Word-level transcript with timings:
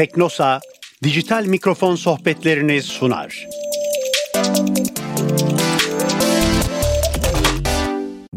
Teknosa 0.00 0.60
dijital 1.04 1.44
mikrofon 1.46 1.96
sohbetlerini 1.96 2.82
sunar. 2.82 3.48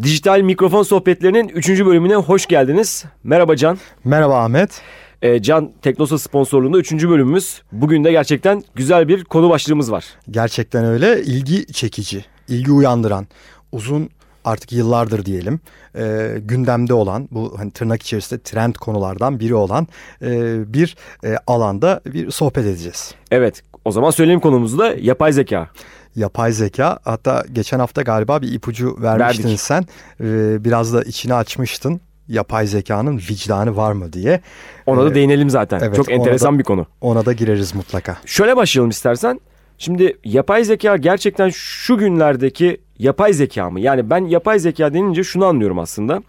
Dijital 0.03 0.41
mikrofon 0.41 0.83
sohbetlerinin 0.83 1.49
3. 1.49 1.69
bölümüne 1.69 2.15
hoş 2.15 2.45
geldiniz. 2.45 3.05
Merhaba 3.23 3.55
Can. 3.55 3.77
Merhaba 4.03 4.43
Ahmet. 4.43 4.81
Ee, 5.21 5.41
Can 5.41 5.71
Teknosa 5.81 6.17
sponsorluğunda 6.19 6.77
3. 6.77 6.91
bölümümüz. 6.93 7.61
Bugün 7.71 8.03
de 8.03 8.11
gerçekten 8.11 8.63
güzel 8.75 9.07
bir 9.07 9.23
konu 9.23 9.49
başlığımız 9.49 9.91
var. 9.91 10.05
Gerçekten 10.31 10.85
öyle 10.85 11.21
ilgi 11.21 11.73
çekici, 11.73 12.25
ilgi 12.47 12.71
uyandıran, 12.71 13.27
uzun 13.71 14.09
artık 14.45 14.71
yıllardır 14.71 15.25
diyelim 15.25 15.59
e, 15.97 16.35
gündemde 16.39 16.93
olan 16.93 17.27
bu 17.31 17.53
hani 17.57 17.71
tırnak 17.71 18.01
içerisinde 18.01 18.41
trend 18.41 18.75
konulardan 18.75 19.39
biri 19.39 19.55
olan 19.55 19.87
e, 20.21 20.29
bir 20.73 20.95
e, 21.25 21.35
alanda 21.47 22.01
bir 22.05 22.31
sohbet 22.31 22.65
edeceğiz. 22.65 23.13
Evet 23.31 23.61
o 23.85 23.91
zaman 23.91 24.11
söyleyeyim 24.11 24.39
konumuzu 24.39 24.77
da 24.79 24.93
yapay 24.99 25.33
zeka. 25.33 25.69
Yapay 26.15 26.51
zeka 26.51 26.99
hatta 27.03 27.43
geçen 27.53 27.79
hafta 27.79 28.01
galiba 28.01 28.41
bir 28.41 28.51
ipucu 28.51 28.97
vermiştin 29.01 29.43
Verdik. 29.43 29.59
sen 29.61 29.85
e, 30.21 30.63
biraz 30.63 30.93
da 30.93 31.03
içini 31.03 31.33
açmıştın 31.33 32.01
yapay 32.27 32.67
zekanın 32.67 33.17
vicdanı 33.17 33.75
var 33.77 33.91
mı 33.91 34.13
diye 34.13 34.41
Ona 34.85 35.05
da 35.05 35.09
Ee, 35.11 35.15
değinelim 35.15 35.49
zaten. 35.49 35.79
evet, 35.83 35.95
Çok 35.95 36.11
enteresan 36.11 36.55
da- 36.55 36.59
bir 36.59 36.63
konu. 36.63 36.85
ona 37.01 37.25
da 37.25 37.33
gireriz 37.33 37.75
mutlaka. 37.75 38.17
Şöyle 38.25 38.55
başlayalım 38.55 38.89
istersen. 38.89 39.39
Şimdi 39.77 40.17
yapay 40.23 40.63
zeka 40.63 40.97
gerçekten 40.97 41.49
şu 41.49 41.97
günlerdeki 41.97 42.81
yapay 43.03 43.33
zeka 43.33 43.69
mı? 43.69 43.79
Yani 43.79 44.09
ben 44.09 44.25
yapay 44.25 44.59
zeka 44.59 44.93
denince 44.93 45.23
şunu 45.23 45.45
anlıyorum 45.45 45.79
aslında. 45.79 46.23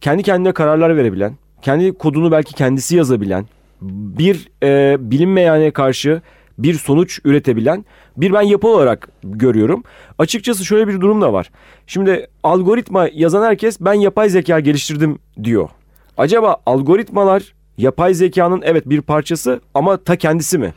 Kendi 0.00 0.22
kendine 0.22 0.52
kararlar 0.52 0.96
verebilen, 0.96 1.36
kendi 1.62 1.92
kodunu 1.92 2.32
belki 2.32 2.54
kendisi 2.54 2.96
yazabilen, 2.96 3.46
bir 3.80 4.48
e, 4.62 4.96
bilinmeyene 5.10 5.70
karşı 5.70 6.22
bir 6.58 6.74
sonuç 6.74 7.20
üretebilen 7.24 7.84
bir 8.16 8.32
ben 8.32 8.42
yapı 8.42 8.68
olarak 8.68 9.08
görüyorum. 9.24 9.84
Açıkçası 10.18 10.64
şöyle 10.64 10.88
bir 10.88 11.00
durum 11.00 11.20
da 11.20 11.32
var. 11.32 11.50
Şimdi 11.86 12.26
algoritma 12.42 13.08
yazan 13.12 13.42
herkes 13.42 13.80
ben 13.80 13.92
yapay 13.92 14.28
zeka 14.28 14.60
geliştirdim 14.60 15.18
diyor. 15.44 15.68
Acaba 16.16 16.56
algoritmalar 16.66 17.54
yapay 17.78 18.14
zekanın 18.14 18.62
evet 18.64 18.88
bir 18.88 19.00
parçası 19.00 19.60
ama 19.74 19.96
ta 19.96 20.16
kendisi 20.16 20.58
mi? 20.58 20.74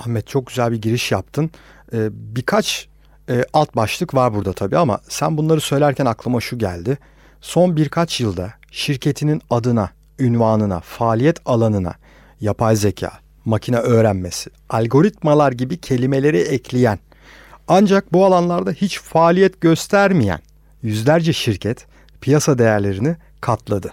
Ahmet 0.00 0.26
çok 0.26 0.46
güzel 0.46 0.72
bir 0.72 0.80
giriş 0.82 1.12
yaptın. 1.12 1.50
Ee, 1.92 2.08
birkaç 2.12 2.89
e, 3.30 3.44
alt 3.52 3.76
başlık 3.76 4.14
var 4.14 4.34
burada 4.34 4.52
tabii 4.52 4.78
ama 4.78 5.00
sen 5.08 5.36
bunları 5.36 5.60
söylerken 5.60 6.06
aklıma 6.06 6.40
şu 6.40 6.58
geldi. 6.58 6.98
Son 7.40 7.76
birkaç 7.76 8.20
yılda 8.20 8.52
şirketinin 8.70 9.42
adına, 9.50 9.90
ünvanına, 10.18 10.80
faaliyet 10.80 11.36
alanına 11.44 11.94
yapay 12.40 12.76
zeka, 12.76 13.12
makine 13.44 13.76
öğrenmesi, 13.76 14.50
algoritmalar 14.68 15.52
gibi 15.52 15.80
kelimeleri 15.80 16.38
ekleyen 16.38 16.98
ancak 17.68 18.12
bu 18.12 18.24
alanlarda 18.24 18.70
hiç 18.72 19.00
faaliyet 19.00 19.60
göstermeyen 19.60 20.40
yüzlerce 20.82 21.32
şirket 21.32 21.86
piyasa 22.20 22.58
değerlerini 22.58 23.16
katladı. 23.40 23.92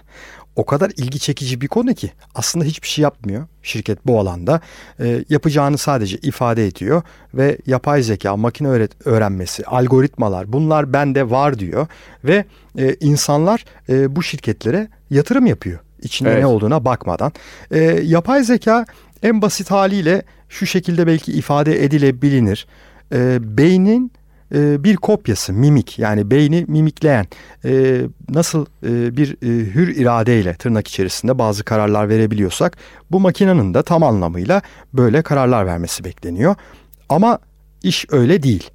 O 0.58 0.64
kadar 0.64 0.90
ilgi 0.96 1.18
çekici 1.18 1.60
bir 1.60 1.68
konu 1.68 1.94
ki 1.94 2.10
aslında 2.34 2.64
hiçbir 2.64 2.88
şey 2.88 3.02
yapmıyor 3.02 3.46
şirket 3.62 4.06
bu 4.06 4.20
alanda. 4.20 4.60
Ee, 5.00 5.24
yapacağını 5.28 5.78
sadece 5.78 6.16
ifade 6.16 6.66
ediyor 6.66 7.02
ve 7.34 7.58
yapay 7.66 8.02
zeka, 8.02 8.36
makine 8.36 8.68
öğret- 8.68 8.92
öğrenmesi, 9.04 9.64
algoritmalar 9.64 10.52
bunlar 10.52 10.92
bende 10.92 11.30
var 11.30 11.58
diyor 11.58 11.86
ve 12.24 12.44
e, 12.78 12.94
insanlar 13.00 13.64
e, 13.88 14.16
bu 14.16 14.22
şirketlere 14.22 14.88
yatırım 15.10 15.46
yapıyor. 15.46 15.78
İçinde 16.02 16.30
Evet. 16.30 16.40
ne 16.40 16.46
olduğuna 16.46 16.84
bakmadan. 16.84 17.32
E, 17.70 17.80
yapay 18.04 18.44
zeka 18.44 18.84
en 19.22 19.42
basit 19.42 19.70
haliyle 19.70 20.22
şu 20.48 20.66
şekilde 20.66 21.06
belki 21.06 21.32
ifade 21.32 21.84
edilebilir. 21.84 22.66
E, 23.12 23.38
beynin 23.58 24.12
e, 24.54 24.84
bir 24.84 24.96
kopyası, 24.96 25.52
mimik 25.52 25.98
yani 25.98 26.30
beyni 26.30 26.64
mimikleyen 26.68 27.26
e, 27.64 28.00
nasıl 28.28 28.66
e, 28.86 29.16
bir 29.16 29.32
e, 29.32 29.74
hür 29.74 29.96
iradeyle 29.96 30.54
tırnak 30.54 30.88
içerisinde 30.88 31.38
bazı 31.38 31.64
kararlar 31.64 32.08
verebiliyorsak 32.08 32.76
bu 33.10 33.20
makinenin 33.20 33.74
de 33.74 33.82
tam 33.82 34.02
anlamıyla 34.02 34.62
böyle 34.92 35.22
kararlar 35.22 35.66
vermesi 35.66 36.04
bekleniyor. 36.04 36.54
Ama 37.08 37.38
iş 37.82 38.06
öyle 38.10 38.42
değil. 38.42 38.70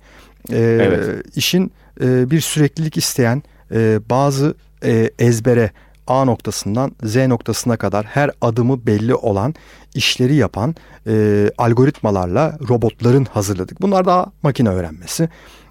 E, 0.52 0.58
Evet. 0.58 1.26
İşin 1.36 1.72
e, 2.02 2.32
bir 2.32 2.42
süreklilik 2.42 2.98
isteyen 2.98 3.44
e, 3.72 4.00
bazı 4.10 4.56
e, 4.84 5.10
ezbere 5.20 5.72
A 6.08 6.26
noktasından 6.26 6.92
Z 7.04 7.16
noktasına 7.16 7.78
kadar 7.78 8.06
her 8.06 8.32
adımı 8.42 8.88
belli 8.88 9.16
olan 9.16 9.56
işleri 9.96 10.36
yapan 10.36 10.76
e, 11.08 11.50
algoritmalarla 11.58 12.58
robotların 12.70 13.26
hazırladık. 13.26 13.82
Bunlar 13.82 14.06
daha 14.06 14.26
makine 14.44 14.70
öğrenmesi. 14.70 15.30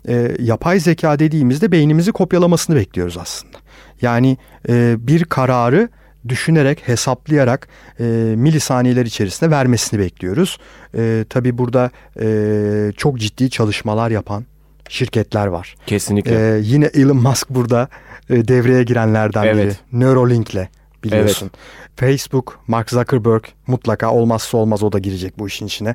E, 0.09 0.37
yapay 0.39 0.81
zeka 0.81 1.19
dediğimizde 1.19 1.73
beynimizi 1.73 2.13
kopyalamasını 2.13 2.77
bekliyoruz 2.77 3.19
aslında. 3.19 3.59
Yani 4.03 4.37
e, 4.69 4.95
bir 4.99 5.25
kararı 5.25 5.89
düşünerek, 6.29 6.89
hesaplayarak 6.89 7.69
e, 8.01 8.05
milisaniyeler 8.37 9.07
içerisinde 9.07 9.51
vermesini 9.51 10.01
bekliyoruz. 10.01 10.59
E, 10.97 11.25
tabii 11.31 11.59
burada 11.59 11.91
e, 12.21 12.93
çok 12.97 13.19
ciddi 13.19 13.51
çalışmalar 13.51 14.11
yapan 14.11 14.45
şirketler 14.93 15.47
var. 15.47 15.75
Kesinlikle. 15.87 16.57
Ee, 16.57 16.61
yine 16.63 16.87
Elon 16.87 17.17
Musk 17.17 17.51
burada 17.51 17.89
e, 18.31 18.49
devreye 18.49 18.83
girenlerden 18.83 19.45
biri. 19.45 19.63
Evet. 19.63 19.81
Neuralink'le 19.93 20.69
biliyorsun. 21.05 21.51
Facebook, 21.97 22.61
Mark 22.67 22.91
Zuckerberg 22.91 23.45
mutlaka 23.67 24.13
olmazsa 24.13 24.59
olmaz 24.59 24.83
o 24.83 24.93
da 24.93 24.99
girecek 24.99 25.39
bu 25.39 25.49
işin 25.49 25.67
içine. 25.67 25.95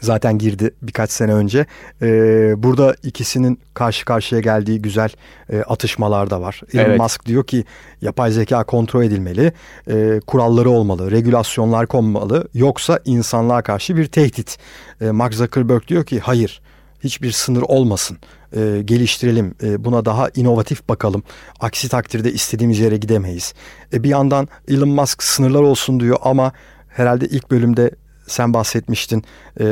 Zaten 0.00 0.38
girdi 0.38 0.74
birkaç 0.82 1.10
sene 1.10 1.32
önce. 1.32 1.66
Ee, 2.02 2.54
burada 2.62 2.94
ikisinin 3.02 3.60
karşı 3.74 4.04
karşıya 4.04 4.40
geldiği 4.40 4.82
güzel 4.82 5.10
e, 5.52 5.62
atışmalar 5.62 6.30
da 6.30 6.40
var. 6.40 6.60
Elon 6.74 6.84
Evet. 6.84 7.00
Musk 7.00 7.26
diyor 7.26 7.46
ki 7.46 7.64
yapay 8.02 8.30
zeka 8.30 8.64
kontrol 8.64 9.02
edilmeli, 9.02 9.52
e, 9.90 10.20
kuralları 10.26 10.70
olmalı, 10.70 11.10
regülasyonlar 11.10 11.86
konmalı. 11.86 12.48
Yoksa 12.54 13.00
insanlığa 13.04 13.62
karşı 13.62 13.96
bir 13.96 14.06
tehdit. 14.06 14.58
E, 15.00 15.10
Mark 15.10 15.34
Zuckerberg 15.34 15.88
diyor 15.88 16.04
ki 16.04 16.20
hayır 16.20 16.60
hiçbir 17.04 17.32
sınır 17.32 17.62
olmasın. 17.62 18.18
E, 18.56 18.82
geliştirelim, 18.84 19.54
e, 19.62 19.84
buna 19.84 20.04
daha 20.04 20.28
inovatif 20.34 20.88
bakalım. 20.88 21.22
Aksi 21.60 21.88
takdirde 21.88 22.32
istediğimiz 22.32 22.78
yere 22.78 22.96
gidemeyiz. 22.96 23.54
E, 23.92 24.02
bir 24.02 24.08
yandan 24.08 24.48
Elon 24.68 24.88
Musk 24.88 25.22
sınırlar 25.22 25.62
olsun 25.62 26.00
diyor 26.00 26.16
ama 26.22 26.52
herhalde 26.88 27.26
ilk 27.26 27.50
bölümde 27.50 27.90
sen 28.28 28.54
bahsetmiştin 28.54 29.24
e, 29.60 29.64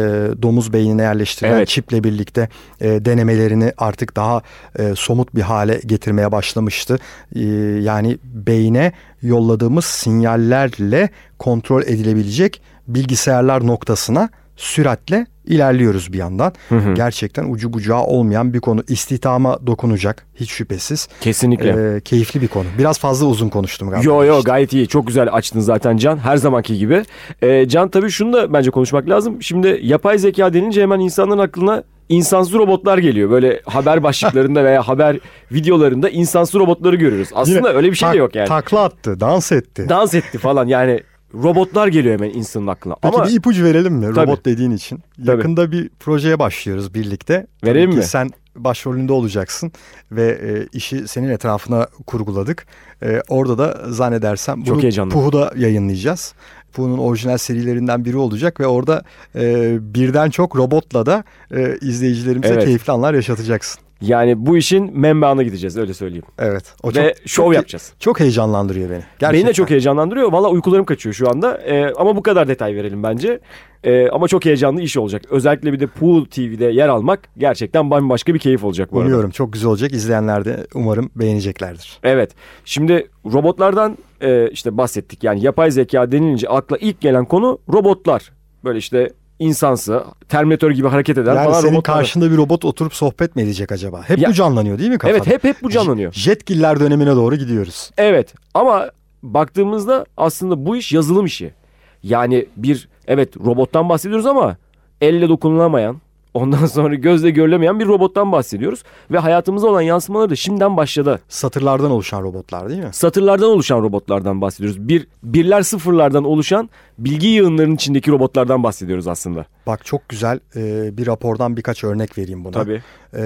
domuz 0.43 0.73
beynine 0.73 1.03
yerleştirilen 1.03 1.57
Evet. 1.57 1.69
çiple 1.69 2.05
birlikte 2.05 2.49
e, 2.81 3.05
denemelerini 3.05 3.73
artık 3.79 4.17
daha 4.17 4.43
e, 4.79 4.95
somut 4.95 5.35
bir 5.35 5.43
hale 5.43 5.81
getirmeye 5.87 6.33
başlamıştı. 6.33 6.99
E, 7.35 7.45
yani 7.81 8.19
beyne 8.25 8.93
yolladığımız 9.23 9.85
sinyallerle 9.85 11.09
kontrol 11.39 11.83
edilebilecek 11.83 12.63
bilgisayarlar 12.89 13.67
noktasına 13.67 14.29
süratle 14.57 15.27
ilerliyoruz 15.47 16.13
bir 16.13 16.19
yandan. 16.19 16.53
Gerçekten 16.95 17.51
ucu 17.53 17.73
bucağı 17.73 18.03
olmayan 18.03 18.55
bir 18.55 18.61
konu. 18.61 18.83
İstihdama 18.89 19.67
dokunacak 19.67 20.27
hiç 20.35 20.51
şüphesiz. 20.51 21.09
Kesinlikle. 21.21 21.97
E, 21.97 22.01
keyifli 22.01 22.43
bir 22.43 22.49
konu. 22.49 22.67
Biraz 22.79 22.99
fazla 22.99 23.27
uzun 23.27 23.49
konuştum 23.49 23.91
galiba. 23.91 24.05
Yo 24.11 24.25
yo 24.25 24.43
gayet 24.43 24.73
iyi. 24.73 24.89
Çok 24.89 25.07
güzel 25.07 25.29
açtın 25.33 25.61
zaten 25.61 25.97
Can. 25.97 26.19
Her 26.19 26.37
zamanki 26.37 26.79
gibi. 26.79 27.05
Ee, 27.43 27.69
Can 27.69 27.89
tabii 27.89 28.11
şunu 28.11 28.33
da 28.33 28.53
bence 28.53 28.71
konuşmak 28.71 29.09
lazım. 29.09 29.43
Şimdi 29.43 29.81
yapay 29.83 30.19
zeka 30.19 30.53
denince 30.53 30.83
hemen 30.83 31.01
insanların 31.01 31.39
aklına 31.39 31.83
insansız 32.09 32.55
robotlar 32.55 32.99
geliyor. 32.99 33.31
Böyle 33.31 33.61
haber 33.65 34.03
başlıklarında 34.03 34.65
veya 34.65 34.83
haber 34.89 35.19
videolarında 35.53 36.09
insansız 36.11 36.55
robotları 36.55 36.97
görüyoruz. 36.97 37.29
Aslında 37.35 37.59
Yine 37.59 37.69
öyle 37.69 37.91
bir 37.91 37.97
şey 37.97 38.13
de 38.13 38.17
yok 38.17 38.35
yani. 38.35 38.49
Takla 38.49 38.85
attı, 38.85 39.21
dans 39.21 39.53
etti. 39.53 39.87
Dans 39.89 40.15
etti 40.15 40.39
falan 40.39 40.67
yani 40.67 41.01
robotlar 41.35 41.89
geliyor 41.89 42.15
hemen 42.15 42.31
insanın 42.31 42.67
aklına. 42.67 42.95
Peki 43.03 43.17
Ama 43.17 43.27
bir 43.27 43.33
ipucu 43.33 43.65
verelim 43.65 43.95
mi 43.95 44.15
Tabii. 44.15 44.27
robot 44.27 44.45
dediğin 44.47 44.71
için? 44.71 45.03
Tabii. 45.17 45.31
Yakında 45.31 45.73
bir 45.73 45.89
projeye 46.01 46.39
başlıyoruz 46.39 46.95
birlikte. 46.95 47.47
Verelim 47.65 47.91
mi? 47.91 48.03
Sen 48.03 48.31
başrolünde 48.57 49.13
olacaksın 49.13 49.73
ve 50.13 50.27
e, 50.43 50.67
işi 50.77 51.09
senin 51.09 51.29
etrafına 51.29 51.87
kurguladık. 52.07 52.67
E, 53.03 53.23
orada 53.29 53.59
da 53.59 53.93
zannedersem 53.93 54.65
Çok 54.65 54.75
bunu 54.75 54.83
heyecanlıyım. 54.83 55.21
Puhu'da 55.21 55.53
yayınlayacağız. 55.57 56.35
Puhu'nun 56.73 56.99
orijinal 56.99 57.39
serilerinden 57.39 58.05
biri 58.05 58.17
olacak 58.17 58.61
ve 58.61 58.67
orada 58.67 59.03
e, 59.35 59.77
birden 59.95 60.31
çok 60.31 60.57
robotla 60.57 61.07
da 61.07 61.25
e, 61.55 61.79
izleyicilerimize 61.81 62.55
Evet. 62.55 62.65
keyifli 62.65 62.93
anlar 62.93 63.15
yaşatacaksın. 63.15 63.86
Yani 64.01 64.47
bu 64.47 64.57
işin 64.57 65.01
menbaına 65.01 65.43
gideceğiz 65.43 65.77
öyle 65.77 65.95
söyleyeyim. 65.95 66.25
Evet. 66.39 66.75
O 66.83 66.95
Ve 66.95 67.15
şov 67.27 67.45
çok, 67.45 67.55
yapacağız. 67.55 67.93
Çok 68.01 68.21
heyecanlandırıyor 68.21 68.91
beni. 68.91 69.03
Gerçekten. 69.19 69.33
Beni 69.33 69.47
de 69.47 69.53
çok 69.53 69.71
heyecanlandırıyor. 69.71 70.33
Valla 70.33 70.51
uykularım 70.51 70.85
kaçıyor 70.85 71.15
şu 71.15 71.31
anda. 71.31 71.59
Ee, 71.59 71.93
ama 71.97 72.17
bu 72.17 72.23
kadar 72.23 72.49
detay 72.49 72.75
verelim 72.75 73.03
bence. 73.03 73.41
Ee, 73.85 74.09
ama 74.09 74.29
çok 74.29 74.45
heyecanlı 74.45 74.81
iş 74.81 74.97
olacak. 74.97 75.23
Özellikle 75.31 75.73
bir 75.73 75.81
de 75.81 75.87
Pool 75.87 76.25
TV'de 76.25 76.65
yer 76.65 76.89
almak 76.89 77.21
gerçekten 77.39 77.91
bambaşka 77.91 78.35
bir 78.35 78.39
keyif 78.39 78.65
olacak 78.65 78.93
bu 78.93 78.97
arada. 78.97 79.07
Umuyorum 79.07 79.31
çok 79.31 79.53
güzel 79.53 79.69
olacak. 79.69 79.93
İzleyenler 79.93 80.45
de 80.45 80.67
umarım 80.75 81.11
beğeneceklerdir. 81.17 81.99
Evet. 82.03 82.31
Şimdi 82.65 83.09
robotlardan 83.33 83.99
e, 84.21 84.51
işte 84.51 84.77
bahsettik. 84.77 85.25
Yani 85.25 85.45
yapay 85.45 85.71
zeka 85.71 86.13
denilince 86.13 86.49
akla 86.49 86.77
ilk 86.77 87.01
gelen 87.01 87.25
konu 87.25 87.59
robotlar. 87.73 88.33
Böyle 88.65 88.79
işte 88.79 89.11
insansı, 89.39 90.05
Terminator 90.29 90.71
gibi 90.71 90.89
hareket 90.89 91.19
eden 91.19 91.35
Yani 91.35 91.45
falan 91.47 91.61
senin 91.61 91.73
robotlar. 91.73 91.97
karşında 91.97 92.31
bir 92.31 92.37
robot 92.37 92.65
oturup 92.65 92.95
sohbet 92.95 93.37
mi 93.37 93.43
edecek 93.43 93.73
acaba? 93.73 94.03
Hep 94.07 94.19
Ya- 94.19 94.29
bu 94.29 94.33
canlanıyor 94.33 94.79
değil 94.79 94.91
mi 94.91 94.99
kafada? 94.99 95.17
Evet 95.17 95.27
hep 95.27 95.45
hep 95.45 95.63
bu 95.63 95.71
canlanıyor. 95.71 96.13
Jetgiller 96.13 96.81
dönemine 96.81 97.11
doğru 97.17 97.37
gidiyoruz. 97.37 97.91
Evet 97.99 98.35
ama 98.55 98.91
baktığımızda 99.23 100.07
aslında 100.17 100.67
bu 100.67 100.77
iş 100.77 100.93
yazılım 100.93 101.27
işi. 101.27 101.55
Yani 102.03 102.47
bir 102.57 102.89
evet 103.07 103.37
robottan 103.37 103.89
bahsediyoruz 103.89 104.27
ama 104.27 104.57
elle 105.01 105.29
dokunulamayan 105.29 106.01
ondan 106.37 106.67
sonra 106.77 106.95
gözle 106.95 107.31
görülemeyen 107.31 107.81
bir 107.81 107.87
robottan 107.87 108.33
bahsediyoruz. 108.33 108.83
Ve 109.11 109.19
hayatımıza 109.19 109.67
olan 109.67 109.81
yansımaları 109.81 110.31
da 110.31 110.37
şimdiden 110.37 110.77
başladı. 110.77 111.21
Satırlardan 111.29 111.91
oluşan 111.91 112.23
robotlar 112.23 112.69
değil 112.69 112.83
mi? 112.83 112.91
Satırlardan 112.93 113.49
oluşan 113.49 113.83
robotlardan 113.83 114.41
bahsediyoruz. 114.41 114.89
Bir 114.89 115.07
birler 115.23 115.63
sıfırlardan 115.63 116.25
oluşan 116.25 116.71
bilgi 116.99 117.27
yığınlarının 117.27 117.75
içindeki 117.75 118.11
robotlardan 118.11 118.63
bahsediyoruz 118.63 119.09
aslında. 119.09 119.47
Bak 119.67 119.85
çok 119.85 120.09
güzel 120.09 120.41
e, 120.57 120.97
bir 120.99 121.07
rapordan 121.07 121.57
birkaç 121.57 121.85
örnek 121.85 122.19
vereyim 122.19 122.45
buna. 122.45 122.53
Tabii. 122.53 122.83
E, 123.15 123.23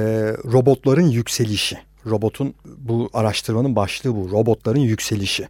robotların 0.52 1.08
yükselişi. 1.08 1.78
Robotun 2.06 2.54
bu 2.78 3.10
araştırmanın 3.12 3.76
başlığı 3.76 4.16
bu. 4.16 4.30
Robotların 4.30 4.80
yükselişi. 4.80 5.48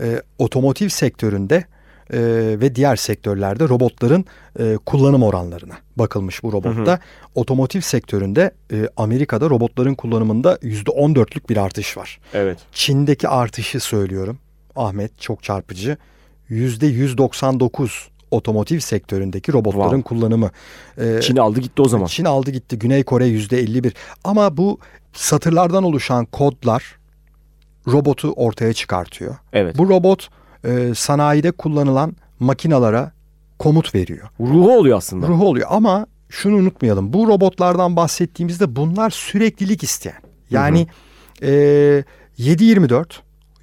E, 0.00 0.22
otomotiv 0.38 0.88
sektöründe 0.88 1.64
e, 2.12 2.18
ve 2.60 2.74
diğer 2.74 2.96
sektörlerde 2.96 3.68
robotların 3.68 4.24
e, 4.58 4.76
kullanım 4.86 5.22
oranlarına 5.22 5.74
bakılmış 5.96 6.42
bu 6.42 6.52
robotta. 6.52 6.98
Otomotiv 7.34 7.80
sektöründe 7.80 8.50
e, 8.72 8.88
Amerika'da 8.96 9.50
robotların 9.50 9.94
kullanımında 9.94 10.54
%14'lük 10.54 11.48
bir 11.48 11.56
artış 11.56 11.96
var. 11.96 12.20
Evet. 12.34 12.58
Çin'deki 12.72 13.28
artışı 13.28 13.80
söylüyorum. 13.80 14.38
Ahmet 14.76 15.20
çok 15.20 15.42
çarpıcı. 15.42 15.96
%199 16.50 17.88
otomotiv 18.30 18.78
sektöründeki 18.78 19.52
robotların 19.52 19.82
Wow. 19.90 20.02
kullanımı. 20.02 20.50
Ee, 20.98 21.20
Çin 21.22 21.36
aldı 21.36 21.60
gitti 21.60 21.82
o 21.82 21.88
zaman. 21.88 22.06
Çin 22.06 22.24
aldı 22.24 22.50
gitti. 22.50 22.78
Güney 22.78 23.04
Kore 23.04 23.26
%51. 23.26 23.92
Ama 24.24 24.56
bu 24.56 24.78
satırlardan 25.12 25.84
oluşan 25.84 26.24
kodlar 26.24 26.98
robotu 27.86 28.32
ortaya 28.32 28.72
çıkartıyor. 28.72 29.36
Evet. 29.52 29.78
Bu 29.78 29.88
robot 29.88 30.28
e, 30.64 30.94
sanayide 30.94 31.50
kullanılan 31.50 32.16
makinalara 32.40 33.12
komut 33.58 33.94
veriyor. 33.94 34.28
Ruhu 34.40 34.78
oluyor 34.78 34.98
aslında. 34.98 35.28
Ruhu 35.28 35.48
oluyor 35.48 35.66
ama 35.70 36.06
şunu 36.28 36.56
unutmayalım. 36.56 37.12
Bu 37.12 37.28
robotlardan 37.28 37.96
bahsettiğimizde 37.96 38.76
bunlar 38.76 39.10
süreklilik 39.10 39.82
isteyen. 39.82 40.20
Yani 40.50 40.86
e, 41.42 42.04
7-24 42.38 43.04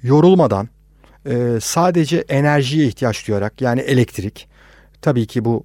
yorulmadan 0.02 0.68
e, 1.26 1.58
sadece 1.60 2.24
enerjiye 2.28 2.86
ihtiyaç 2.86 3.28
duyarak 3.28 3.60
yani 3.60 3.80
elektrik. 3.80 4.48
Tabii 5.02 5.26
ki 5.26 5.44
bu 5.44 5.64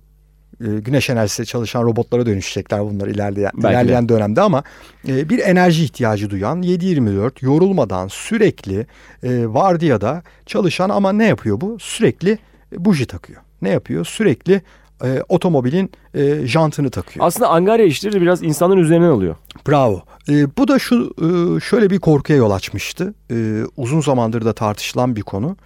güneş 0.59 1.09
enerjisiyle 1.09 1.45
çalışan 1.45 1.83
robotlara 1.83 2.25
dönüşecekler 2.25 2.80
bunlar 2.81 3.07
ilerleyen, 3.07 3.51
Belki 3.54 3.63
de. 3.68 3.69
ilerleyen 3.69 4.09
dönemde 4.09 4.42
ama 4.42 4.63
e, 5.07 5.30
bir 5.30 5.39
enerji 5.39 5.83
ihtiyacı 5.83 6.30
duyan 6.30 6.62
7-24 6.63 7.31
yorulmadan 7.45 8.07
sürekli 8.07 8.88
e, 9.24 9.48
vardiyada 9.48 10.24
çalışan 10.45 10.89
ama 10.89 11.12
ne 11.12 11.25
yapıyor 11.25 11.62
bu? 11.62 11.77
Sürekli 11.80 12.38
buji 12.77 13.06
takıyor. 13.06 13.42
Ne 13.62 13.69
yapıyor? 13.69 14.06
Sürekli 14.06 14.62
e, 15.04 15.21
otomobilin 15.30 15.92
e, 16.13 16.48
jantını 16.48 16.89
takıyor. 16.89 17.25
Aslında 17.25 17.50
angarya 17.50 17.86
işleri 17.86 18.13
de 18.13 18.21
biraz 18.21 18.44
insanların 18.44 18.80
üzerinden 18.80 19.09
alıyor. 19.09 19.36
Bravo. 19.68 20.01
E, 20.30 20.57
bu 20.57 20.68
da 20.68 20.80
şu 20.80 21.13
e, 21.21 21.59
şöyle 21.59 21.89
bir 21.89 22.00
korkuya 22.00 22.38
yol 22.38 22.51
açmıştı. 22.51 23.13
E, 23.31 23.63
uzun 23.77 24.01
zamandır 24.01 24.45
da 24.45 24.54
tartışılan 24.54 25.15
bir 25.15 25.21
konu. 25.21 25.57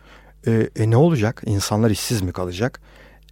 E, 0.48 0.70
e, 0.76 0.90
ne 0.90 0.98
olacak? 0.98 1.42
İnsanlar 1.46 1.90
işsiz 1.90 2.22
mi 2.22 2.32
kalacak? 2.32 2.82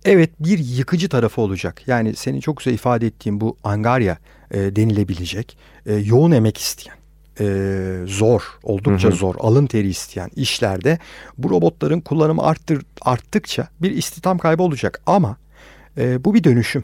Evet 0.05 0.29
bir 0.39 0.59
yıkıcı 0.59 1.09
tarafı 1.09 1.41
olacak. 1.41 1.81
Yani 1.87 2.15
senin 2.15 2.39
çok 2.39 2.57
güzel 2.57 2.73
ifade 2.73 3.07
ettiğin 3.07 3.41
bu 3.41 3.57
angarya 3.63 4.17
e, 4.51 4.75
denilebilecek 4.75 5.57
e, 5.85 5.93
yoğun 5.93 6.31
emek 6.31 6.57
isteyen 6.57 6.99
e, 7.39 7.45
zor 8.05 8.41
oldukça 8.63 9.07
Hı 9.07 9.11
hı. 9.11 9.15
zor 9.15 9.35
alın 9.39 9.65
teri 9.65 9.89
isteyen 9.89 10.29
işlerde 10.35 10.99
bu 11.37 11.49
robotların 11.49 12.01
kullanımı 12.01 12.43
arttır, 12.43 12.83
arttıkça 13.01 13.67
bir 13.81 13.91
istihdam 13.91 14.37
kaybı 14.37 14.63
olacak 14.63 15.01
ama 15.05 15.37
e, 15.97 16.25
bu 16.25 16.33
bir 16.33 16.43
dönüşüm. 16.43 16.83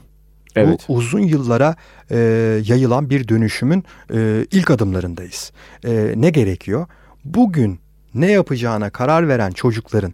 Evet. 0.55 0.85
Bu 0.87 0.93
uzun 0.93 1.19
yıllara 1.19 1.75
e, 2.11 2.17
yayılan 2.65 3.09
bir 3.09 3.27
dönüşümün 3.27 3.83
e, 4.13 4.45
ilk 4.51 4.71
adımlarındayız. 4.71 5.51
E, 5.85 6.13
ne 6.15 6.29
gerekiyor? 6.29 6.87
Bugün 7.25 7.79
ne 8.13 8.31
yapacağına 8.31 8.89
karar 8.89 9.27
veren 9.27 9.51
çocukların 9.51 10.13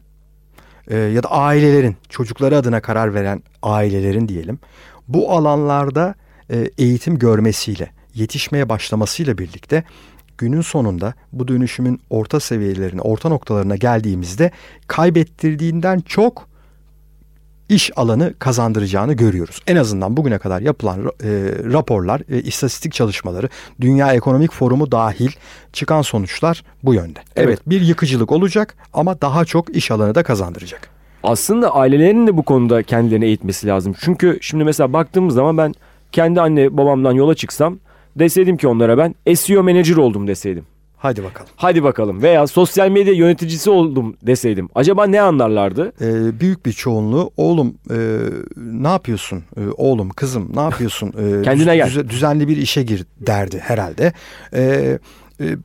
e, 0.91 0.97
ya 0.97 1.23
da 1.23 1.31
ailelerin, 1.31 1.95
çocukları 2.09 2.57
adına 2.57 2.81
karar 2.81 3.13
veren 3.13 3.43
ailelerin 3.63 4.27
diyelim, 4.27 4.59
bu 5.07 5.31
alanlarda 5.31 6.15
e, 6.49 6.69
eğitim 6.77 7.19
görmesiyle, 7.19 7.91
yetişmeye 8.15 8.69
başlamasıyla 8.69 9.37
birlikte 9.37 9.83
günün 10.37 10.61
sonunda 10.61 11.13
bu 11.33 11.47
dönüşümün 11.47 12.01
orta 12.09 12.39
seviyelerine, 12.39 13.01
orta 13.01 13.29
noktalarına 13.29 13.75
geldiğimizde 13.75 14.51
kaybettirdiğinden 14.87 15.99
çok 15.99 16.50
iş 17.71 17.91
alanı 17.95 18.33
kazandıracağını 18.39 19.13
görüyoruz. 19.13 19.59
En 19.67 19.75
azından 19.75 20.17
bugüne 20.17 20.37
kadar 20.37 20.61
yapılan 20.61 20.99
e, 20.99 21.05
raporlar, 21.73 22.21
e, 22.29 22.41
istatistik 22.41 22.93
çalışmaları, 22.93 23.49
Dünya 23.81 24.13
Ekonomik 24.13 24.53
Forumu 24.53 24.91
dahil 24.91 25.31
çıkan 25.73 26.01
sonuçlar 26.01 26.63
bu 26.83 26.93
yönde. 26.93 27.19
Evet. 27.35 27.47
Evet. 27.47 27.59
bir 27.65 27.81
yıkıcılık 27.81 28.31
olacak 28.31 28.75
ama 28.93 29.21
daha 29.21 29.45
çok 29.45 29.75
iş 29.75 29.91
alanı 29.91 30.15
da 30.15 30.23
kazandıracak. 30.23 30.89
Aslında 31.23 31.75
ailelerin 31.75 32.27
de 32.27 32.37
bu 32.37 32.43
konuda 32.43 32.83
kendilerini 32.83 33.25
eğitmesi 33.25 33.67
lazım. 33.67 33.95
Çünkü 34.01 34.37
şimdi 34.41 34.63
mesela 34.63 34.93
baktığımız 34.93 35.33
zaman 35.35 35.57
ben 35.57 35.73
kendi 36.11 36.41
anne 36.41 36.77
babamdan 36.77 37.11
yola 37.11 37.35
çıksam 37.35 37.77
deseydim 38.15 38.57
ki 38.57 38.67
onlara 38.67 38.97
ben 38.97 39.35
SEO 39.35 39.63
manager 39.63 39.95
oldum 39.95 40.27
deseydim. 40.27 40.65
Hadi 41.01 41.23
bakalım. 41.23 41.49
Hadi 41.55 41.83
bakalım 41.83 42.21
veya 42.21 42.47
sosyal 42.47 42.89
medya 42.89 43.13
yöneticisi 43.13 43.69
oldum 43.69 44.15
deseydim. 44.21 44.69
Acaba 44.75 45.05
ne 45.05 45.21
anlarlardı? 45.21 45.91
Ee, 46.01 46.39
büyük 46.39 46.65
bir 46.65 46.71
çoğunluğu 46.71 47.31
oğlum 47.37 47.75
e, 47.91 47.97
ne 48.57 48.87
yapıyorsun 48.87 49.43
E, 49.57 49.61
oğlum 49.77 50.09
kızım 50.09 50.51
ne 50.55 50.61
yapıyorsun 50.61 51.07
E, 51.07 51.41
Kendine 51.43 51.75
gel. 51.75 51.87
düze- 51.87 52.09
düzenli 52.09 52.47
bir 52.47 52.57
işe 52.57 52.83
gir 52.83 53.05
derdi 53.19 53.59
herhalde. 53.59 54.13
E, 54.53 54.61
e, 55.41 55.55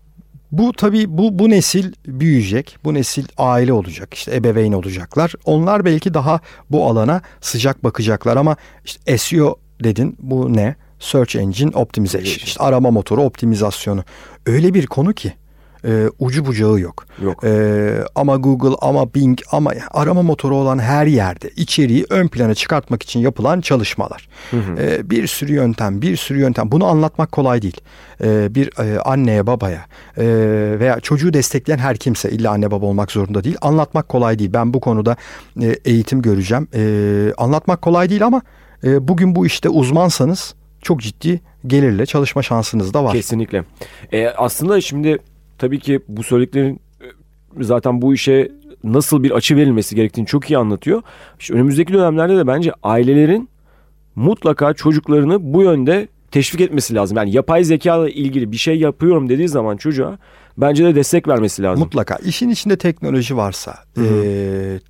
bu 0.53 0.73
tabii 0.73 1.05
bu 1.19 1.39
bu 1.39 1.51
nesil 1.51 1.93
büyüyecek. 2.07 2.79
Bu 2.85 2.95
nesil 2.95 3.25
aile 3.39 3.73
olacak. 3.73 4.15
işte 4.15 4.35
ebeveyn 4.37 4.73
olacaklar. 4.73 5.33
Onlar 5.45 5.85
belki 5.85 6.15
daha 6.15 6.41
bu 6.71 6.87
alana 6.87 7.21
sıcak 7.41 7.85
bakacaklar 7.85 8.37
ama 8.37 8.57
işte 8.85 9.19
SEO 9.19 9.57
dedin 9.85 10.17
bu 10.19 10.55
ne? 10.57 10.77
Search 11.01 11.37
Engine 11.37 11.71
Optimization. 11.75 12.45
İşte 12.45 12.65
arama 12.65 12.91
motoru 12.91 13.23
optimizasyonu. 13.23 14.05
Öyle 14.47 14.75
bir 14.75 14.87
konu 14.87 15.13
ki 15.13 15.33
e, 15.87 16.11
ucu 16.19 16.47
bucağı 16.47 16.81
yok. 16.81 17.07
Yok. 17.23 17.45
Ee, 17.45 18.05
ama 18.15 18.37
Google 18.37 18.77
ama 18.81 19.15
Bing 19.15 19.39
ama 19.53 19.73
arama 19.91 20.23
motoru 20.23 20.57
olan 20.57 20.79
her 20.79 21.07
yerde 21.07 21.51
içeriği 21.57 22.07
ön 22.11 22.29
plana 22.29 22.55
çıkartmak 22.55 23.03
için 23.03 23.21
yapılan 23.21 23.61
çalışmalar. 23.61 24.29
Ee, 24.79 25.11
bir 25.11 25.27
sürü 25.27 25.53
yöntem, 25.53 26.03
bir 26.03 26.17
sürü 26.17 26.39
yöntem. 26.39 26.73
Bunu 26.73 26.87
anlatmak 26.87 27.33
kolay 27.33 27.63
değil. 27.63 27.81
Ee, 28.25 28.55
bir 28.55 28.71
e, 28.85 29.01
anneye, 29.01 29.47
babaya 29.47 29.87
e, 30.19 30.25
veya 30.81 31.01
çocuğu 31.01 31.33
destekleyen 31.33 31.79
her 31.79 31.97
kimse 31.97 32.31
illa 32.31 32.51
anne 32.51 32.71
baba 32.71 32.87
olmak 32.87 33.13
zorunda 33.13 33.45
değil. 33.45 33.57
Anlatmak 33.63 34.09
kolay 34.09 34.39
değil. 34.39 34.53
Ben 34.53 34.75
bu 34.75 34.81
konuda 34.81 35.17
e, 35.63 35.77
eğitim 35.85 36.23
göreceğim. 36.23 36.69
E, 36.75 37.33
anlatmak 37.39 37.83
kolay 37.83 38.11
değil 38.11 38.27
ama 38.27 38.43
e, 38.85 39.09
bugün 39.09 39.35
bu 39.35 39.47
işte 39.47 39.69
uzmansanız 39.69 40.55
çok 40.87 41.01
ciddi 41.01 41.41
gelirle 41.67 42.07
çalışma 42.07 42.43
şansınız 42.43 42.95
da 42.95 43.05
var. 43.05 43.13
Kesinlikle. 43.13 43.65
E, 44.13 44.27
aslında 44.29 44.81
şimdi 44.81 45.19
tabii 45.59 45.81
ki 45.81 46.01
bu 46.09 46.23
söylediklerin 46.23 46.81
e, 47.01 47.65
zaten 47.65 48.03
bu 48.03 48.15
işe 48.15 48.53
nasıl 48.85 49.23
bir 49.23 49.31
açı 49.31 49.57
verilmesi 49.57 49.95
gerektiğini 49.95 50.27
çok 50.27 50.51
iyi 50.51 50.59
anlatıyor. 50.59 51.03
İşte 51.41 51.55
önümüzdeki 51.55 51.93
dönemlerde 51.93 52.37
de 52.37 52.47
bence 52.47 52.73
ailelerin 52.83 53.49
mutlaka 54.15 54.75
çocuklarını 54.75 55.53
bu 55.53 55.63
yönde 55.63 56.09
teşvik 56.31 56.61
etmesi 56.61 56.95
lazım. 56.95 57.17
Yani 57.17 57.37
yapay 57.37 57.65
zeka 57.65 57.97
ile 57.97 58.13
ilgili 58.13 58.53
bir 58.53 58.57
şey 58.57 58.79
yapıyorum 58.79 59.29
dediği 59.29 59.49
zaman 59.49 59.77
çocuğa 59.77 60.19
bence 60.59 60.85
de 60.85 60.95
destek 60.95 61.29
vermesi 61.29 61.63
lazım. 61.63 61.85
Mutlaka. 61.85 62.17
İşin 62.17 62.49
içinde 62.49 62.77
teknoloji 62.77 63.37
varsa, 63.37 63.79
e, 63.99 64.05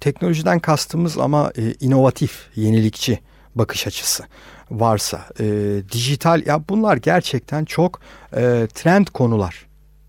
teknolojiden 0.00 0.58
kastımız 0.58 1.18
ama 1.18 1.52
e, 1.58 1.72
inovatif, 1.80 2.48
yenilikçi 2.56 3.18
bakış 3.54 3.86
açısı. 3.86 4.24
Varsa, 4.70 5.24
e, 5.40 5.44
dijital 5.92 6.46
ya 6.46 6.68
bunlar 6.68 6.96
gerçekten 6.96 7.64
çok 7.64 8.00
e, 8.36 8.66
trend 8.74 9.06
konular. 9.06 9.66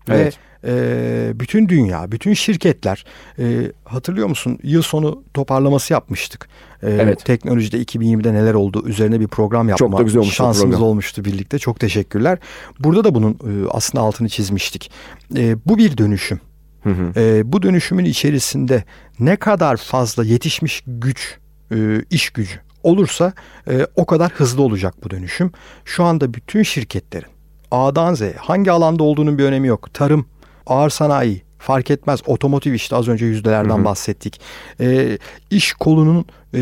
Evet. 0.08 0.38
Ve 0.38 0.48
e, 0.64 1.40
bütün 1.40 1.68
dünya, 1.68 2.12
bütün 2.12 2.34
şirketler 2.34 3.04
e, 3.38 3.72
hatırlıyor 3.84 4.28
musun? 4.28 4.58
Yıl 4.62 4.82
sonu 4.82 5.22
toparlaması 5.34 5.92
yapmıştık. 5.92 6.48
E, 6.82 6.90
Evet. 6.90 7.24
Teknolojide 7.24 7.82
2020'de 7.82 8.34
neler 8.34 8.54
oldu 8.54 8.82
üzerine 8.86 9.20
bir 9.20 9.28
program 9.28 9.68
yapma 9.68 9.88
Çok 9.88 9.98
da 9.98 10.02
güzel 10.02 10.20
olmuş 10.20 10.40
o 10.40 10.44
şansımız 10.44 10.74
program. 10.76 10.90
olmuştu 10.90 11.24
birlikte. 11.24 11.58
Çok 11.58 11.80
teşekkürler. 11.80 12.38
Burada 12.80 13.04
da 13.04 13.14
bunun 13.14 13.32
e, 13.32 13.68
aslında 13.70 14.04
altını 14.04 14.28
çizmiştik. 14.28 14.90
E, 15.36 15.56
bu 15.66 15.78
bir 15.78 15.98
dönüşüm. 15.98 16.40
Hı 16.82 16.90
hı. 16.90 17.20
E, 17.20 17.52
bu 17.52 17.62
dönüşümün 17.62 18.04
içerisinde 18.04 18.84
ne 19.20 19.36
kadar 19.36 19.76
fazla 19.76 20.24
yetişmiş 20.24 20.82
güç, 20.86 21.38
e, 21.72 21.76
iş 22.10 22.30
gücü 22.30 22.67
olursa 22.82 23.32
e, 23.70 23.86
o 23.96 24.06
kadar 24.06 24.32
hızlı 24.32 24.62
olacak 24.62 24.94
bu 25.04 25.10
dönüşüm. 25.10 25.52
Şu 25.84 26.04
anda 26.04 26.34
bütün 26.34 26.62
şirketlerin 26.62 27.28
A'dan 27.70 28.14
Z'ye 28.14 28.34
hangi 28.38 28.70
alanda 28.70 29.02
olduğunun 29.02 29.38
bir 29.38 29.44
önemi 29.44 29.68
yok. 29.68 29.94
Tarım, 29.94 30.26
ağır 30.66 30.90
sanayi 30.90 31.42
fark 31.58 31.90
etmez. 31.90 32.20
Otomotiv 32.26 32.72
işte 32.72 32.96
az 32.96 33.08
önce 33.08 33.26
yüzdelerden 33.26 33.76
Hı 33.76 33.80
hı. 33.80 33.84
bahsettik. 33.84 34.40
E, 34.80 35.18
iş 35.50 35.72
kolunun 35.72 36.24
e, 36.54 36.60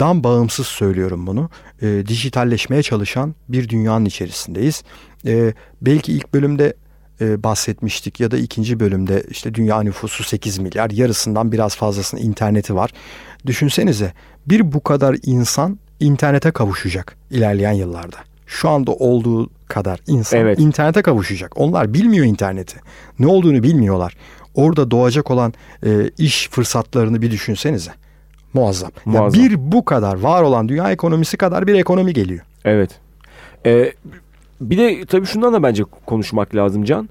dan 0.00 0.24
bağımsız 0.24 0.66
söylüyorum 0.66 1.26
bunu. 1.26 1.50
E, 1.82 2.06
dijitalleşmeye 2.06 2.82
çalışan 2.82 3.34
bir 3.48 3.68
dünyanın 3.68 4.04
içerisindeyiz. 4.04 4.82
E, 5.26 5.52
belki 5.82 6.12
ilk 6.12 6.34
bölümde 6.34 6.74
e, 7.20 7.42
bahsetmiştik 7.42 8.20
ya 8.20 8.30
da 8.30 8.38
ikinci 8.38 8.80
bölümde 8.80 9.22
işte 9.30 9.54
dünya 9.54 9.80
nüfusu 9.82 10.24
8 10.24 10.58
milyar 10.58 10.90
yarısından 10.90 11.52
biraz 11.52 11.76
fazlasının 11.76 12.20
interneti 12.20 12.74
var. 12.74 12.90
Düşünsenize 13.46 14.12
bir 14.46 14.72
bu 14.72 14.82
kadar 14.82 15.16
insan 15.22 15.78
internete 16.00 16.50
kavuşacak 16.50 17.16
ilerleyen 17.30 17.72
yıllarda. 17.72 18.16
Şu 18.46 18.68
anda 18.68 18.92
olduğu 18.92 19.50
kadar 19.68 20.00
insan 20.06 20.38
Evet. 20.40 20.58
internete 20.58 21.02
kavuşacak. 21.02 21.52
Onlar 21.60 21.94
bilmiyor 21.94 22.26
interneti. 22.26 22.76
Ne 23.18 23.26
olduğunu 23.26 23.62
bilmiyorlar. 23.62 24.16
Orada 24.54 24.90
doğacak 24.90 25.30
olan 25.30 25.54
e, 25.86 26.10
iş 26.18 26.48
fırsatlarını 26.48 27.22
bir 27.22 27.30
düşünsenize. 27.30 27.90
Muazzam. 28.54 28.90
Ya 29.06 29.12
Muazzam. 29.12 29.42
bir 29.42 29.72
bu 29.72 29.84
kadar 29.84 30.20
var 30.20 30.42
olan 30.42 30.68
dünya 30.68 30.92
ekonomisi 30.92 31.36
kadar 31.36 31.66
bir 31.66 31.74
ekonomi 31.74 32.12
geliyor. 32.12 32.44
Evet. 32.64 32.90
Ee, 33.66 33.92
bir 34.60 34.78
de 34.78 35.04
tabii 35.04 35.26
şundan 35.26 35.52
da 35.52 35.62
bence 35.62 35.84
konuşmak 36.06 36.54
lazım 36.54 36.84
Can. 36.84 37.08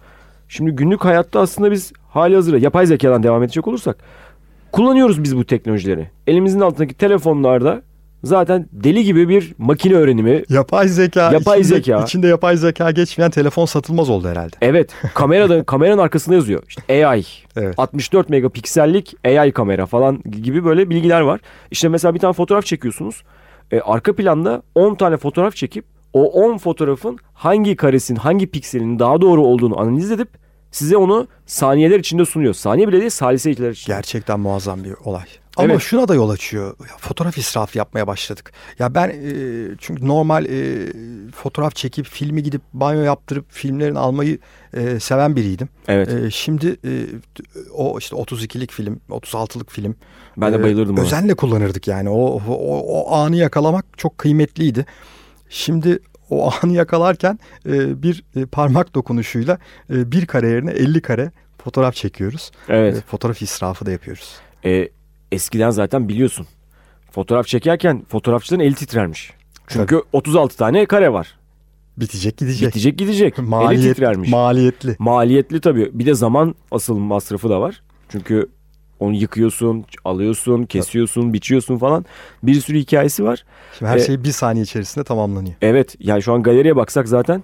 Şimdi 0.49 0.71
günlük 0.71 1.05
hayatta 1.05 1.39
aslında 1.39 1.71
biz 1.71 1.93
hali 2.09 2.35
hazırda 2.35 2.57
yapay 2.57 2.85
zekadan 2.85 3.23
devam 3.23 3.43
edecek 3.43 3.67
olursak 3.67 3.97
kullanıyoruz 4.71 5.23
biz 5.23 5.37
bu 5.37 5.45
teknolojileri. 5.45 6.09
Elimizin 6.27 6.59
altındaki 6.59 6.93
telefonlarda 6.93 7.81
zaten 8.23 8.67
deli 8.71 9.03
gibi 9.03 9.29
bir 9.29 9.53
makine 9.57 9.93
öğrenimi. 9.93 10.43
Yapay 10.49 10.87
zeka, 10.87 11.31
Yapay 11.33 11.61
içinde, 11.61 11.75
zeka. 11.75 12.03
içinde 12.03 12.27
yapay 12.27 12.57
zeka 12.57 12.91
geçmeyen 12.91 13.31
telefon 13.31 13.65
satılmaz 13.65 14.09
oldu 14.09 14.27
herhalde. 14.27 14.55
Evet 14.61 14.89
kamerada 15.13 15.63
kameranın 15.65 16.01
arkasında 16.01 16.35
yazıyor. 16.35 16.63
İşte 16.67 17.07
AI. 17.07 17.23
Evet. 17.55 17.75
64 17.77 18.29
megapiksellik 18.29 19.13
AI 19.25 19.51
kamera 19.51 19.85
falan 19.85 20.23
gibi 20.41 20.65
böyle 20.65 20.89
bilgiler 20.89 21.21
var. 21.21 21.39
İşte 21.71 21.89
mesela 21.89 22.13
bir 22.13 22.19
tane 22.19 22.33
fotoğraf 22.33 22.65
çekiyorsunuz. 22.65 23.23
E, 23.71 23.79
arka 23.79 24.15
planda 24.15 24.61
10 24.75 24.95
tane 24.95 25.17
fotoğraf 25.17 25.55
çekip 25.55 25.85
o 26.15 26.25
10 26.25 26.57
fotoğrafın 26.57 27.17
hangi 27.33 27.75
karesin 27.75 28.15
hangi 28.15 28.47
pikselin 28.47 28.99
daha 28.99 29.21
doğru 29.21 29.45
olduğunu 29.45 29.79
analiz 29.79 30.11
edip 30.11 30.29
size 30.71 30.97
onu 30.97 31.27
saniyeler 31.45 31.99
içinde 31.99 32.25
sunuyor. 32.25 32.53
Saniye 32.53 32.87
bile 32.87 32.99
değil 32.99 33.09
saliseler 33.09 33.71
için. 33.71 33.93
Gerçekten 33.93 34.39
muazzam 34.39 34.83
bir 34.83 34.93
olay. 35.03 35.23
Ama 35.57 35.73
Evet. 35.73 35.81
şuna 35.81 36.07
da 36.07 36.15
yol 36.15 36.29
açıyor. 36.29 36.75
Ya, 36.79 36.97
fotoğraf 36.97 37.37
israfı 37.37 37.77
yapmaya 37.77 38.07
başladık. 38.07 38.51
Ya 38.79 38.95
ben 38.95 39.09
e, 39.09 39.33
çünkü 39.77 40.07
normal 40.07 40.45
e, 40.45 40.77
fotoğraf 41.31 41.75
çekip 41.75 42.05
filmi 42.05 42.43
gidip 42.43 42.61
banyo 42.73 43.01
yaptırıp 43.01 43.45
filmlerini 43.51 43.99
almayı 43.99 44.39
e, 44.73 44.99
seven 44.99 45.35
biriydim. 45.35 45.69
Evet. 45.87 46.13
E, 46.13 46.31
şimdi 46.31 46.77
e, 46.85 46.91
o 47.73 47.99
işte 47.99 48.15
32'lik 48.15 48.71
film, 48.71 48.99
36'lık 49.09 49.71
film. 49.71 49.95
ben 50.37 50.53
de 50.53 50.57
e, 50.57 50.63
bayılırdım 50.63 50.95
ona. 50.95 51.03
Özenle 51.05 51.33
kullanırdık 51.33 51.87
yani. 51.87 52.09
O, 52.09 52.41
o, 52.49 52.79
o 52.79 53.15
anı 53.15 53.35
yakalamak 53.35 53.85
çok 53.97 54.17
kıymetliydi. 54.17 54.85
Şimdi 55.49 55.99
o 56.29 56.51
anı 56.63 56.73
yakalarken 56.73 57.39
e, 57.65 58.03
bir 58.03 58.23
e, 58.35 58.45
parmak 58.45 58.95
dokunuşuyla 58.95 59.57
e, 59.89 60.11
bir 60.11 60.25
kare 60.25 60.49
yerine 60.49 60.71
50 60.71 61.01
kare 61.01 61.31
fotoğraf 61.63 61.95
çekiyoruz. 61.95 62.51
Evet. 62.69 62.97
E, 62.97 63.01
fotoğraf 63.01 63.41
israfı 63.41 63.85
da 63.85 63.91
yapıyoruz. 63.91 64.35
E, 64.65 64.89
eskiden 65.31 65.69
zaten 65.69 66.09
biliyorsun. 66.09 66.47
Fotoğraf 67.11 67.47
çekerken 67.47 68.03
fotoğrafçıların 68.07 68.63
eli 68.63 68.75
titrermiş. 68.75 69.33
Çünkü 69.67 70.01
36 70.13 70.57
tane 70.57 70.85
kare 70.85 71.13
var. 71.13 71.37
Bitecek 71.97 72.37
gidecek. 72.37 72.73
Gidecek 72.73 72.97
gidecek. 72.97 73.39
eli 73.39 73.45
Maliyet, 73.47 73.95
titrermiş. 73.95 74.29
maliyetli. 74.29 74.95
Maliyetli 74.99 75.61
tabii. 75.61 75.89
Bir 75.93 76.05
de 76.05 76.13
zaman 76.13 76.55
asıl 76.71 76.97
masrafı 76.97 77.49
da 77.49 77.61
var. 77.61 77.81
Çünkü 78.09 78.49
onu 78.99 79.13
yıkıyorsun, 79.13 79.85
alıyorsun, 80.05 80.63
kesiyorsun, 80.65 81.33
biçiyorsun 81.33 81.77
falan. 81.77 82.05
Bir 82.43 82.53
sürü 82.61 82.79
hikayesi 82.79 83.23
var. 83.23 83.45
Şimdi 83.77 83.91
her 83.91 83.97
E, 83.97 84.05
şey 84.05 84.23
bir 84.23 84.31
saniye 84.31 84.63
içerisinde 84.63 85.03
tamamlanıyor. 85.05 85.55
Evet 85.61 85.95
yani 85.99 86.21
şu 86.23 86.33
an 86.33 86.43
galeriye 86.43 86.75
baksak 86.75 87.07
zaten 87.07 87.43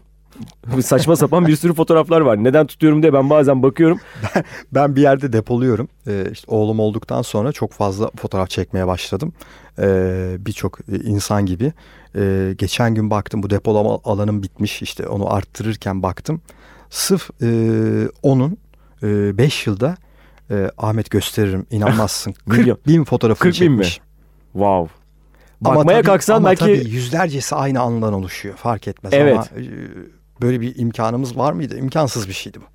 saçma 0.81 1.15
sapan 1.15 1.47
bir 1.47 1.55
sürü 1.55 1.73
fotoğraflar 1.73 2.21
var. 2.21 2.43
Neden 2.43 2.67
tutuyorum 2.67 3.01
diye 3.01 3.13
ben 3.13 3.29
bazen 3.29 3.63
bakıyorum. 3.63 3.99
Ben 4.71 4.95
bir 4.95 5.01
yerde 5.01 5.33
depoluyorum. 5.33 5.87
Ee, 6.07 6.25
işte 6.31 6.45
oğlum 6.51 6.79
olduktan 6.79 7.21
sonra 7.21 7.51
çok 7.51 7.71
fazla 7.71 8.11
fotoğraf 8.15 8.49
çekmeye 8.49 8.87
başladım. 8.87 9.33
Ee, 9.79 10.35
Birçok 10.39 10.79
e, 10.79 10.95
insan 11.03 11.45
gibi. 11.45 11.73
Ee, 12.15 12.55
geçen 12.57 12.95
gün 12.95 13.09
baktım 13.09 13.43
bu 13.43 13.49
depolama 13.49 13.99
alanım 14.03 14.43
bitmiş. 14.43 14.81
İşte 14.81 15.07
onu 15.07 15.33
arttırırken 15.33 16.03
baktım. 16.03 16.41
Sırf 16.89 17.29
e, 17.41 17.47
onun 18.23 18.57
5 19.03 19.67
yılda 19.67 19.95
e, 20.51 20.71
Ahmet 20.77 21.09
gösteririm 21.11 21.65
inanmazsın. 21.71 22.33
40 22.49 22.57
Milyon. 22.59 22.77
bin 22.87 23.03
fotoğrafını 23.03 23.51
40 23.51 23.61
bin 23.61 23.71
mi? 23.71 23.83
çekmiş. 23.83 24.01
Wow. 24.53 24.95
Ama 25.65 25.75
Bakmaya 25.75 25.97
tabii- 25.97 26.05
kalksan 26.07 26.35
ama 26.35 26.49
belki 26.49 26.59
tabii 26.59 26.89
yüzlercesi 26.89 27.55
aynı 27.55 27.81
andan 27.81 28.13
oluşuyor 28.13 28.55
fark 28.55 28.87
etmez 28.87 29.13
Evet. 29.13 29.33
ama 29.35 29.45
e, 29.61 29.65
böyle 30.41 30.61
bir 30.61 30.75
imkanımız 30.79 31.37
var 31.37 31.53
mıydı? 31.53 31.77
İmkansız 31.77 32.27
bir 32.27 32.33
şeydi 32.33 32.57
bu. 32.61 32.65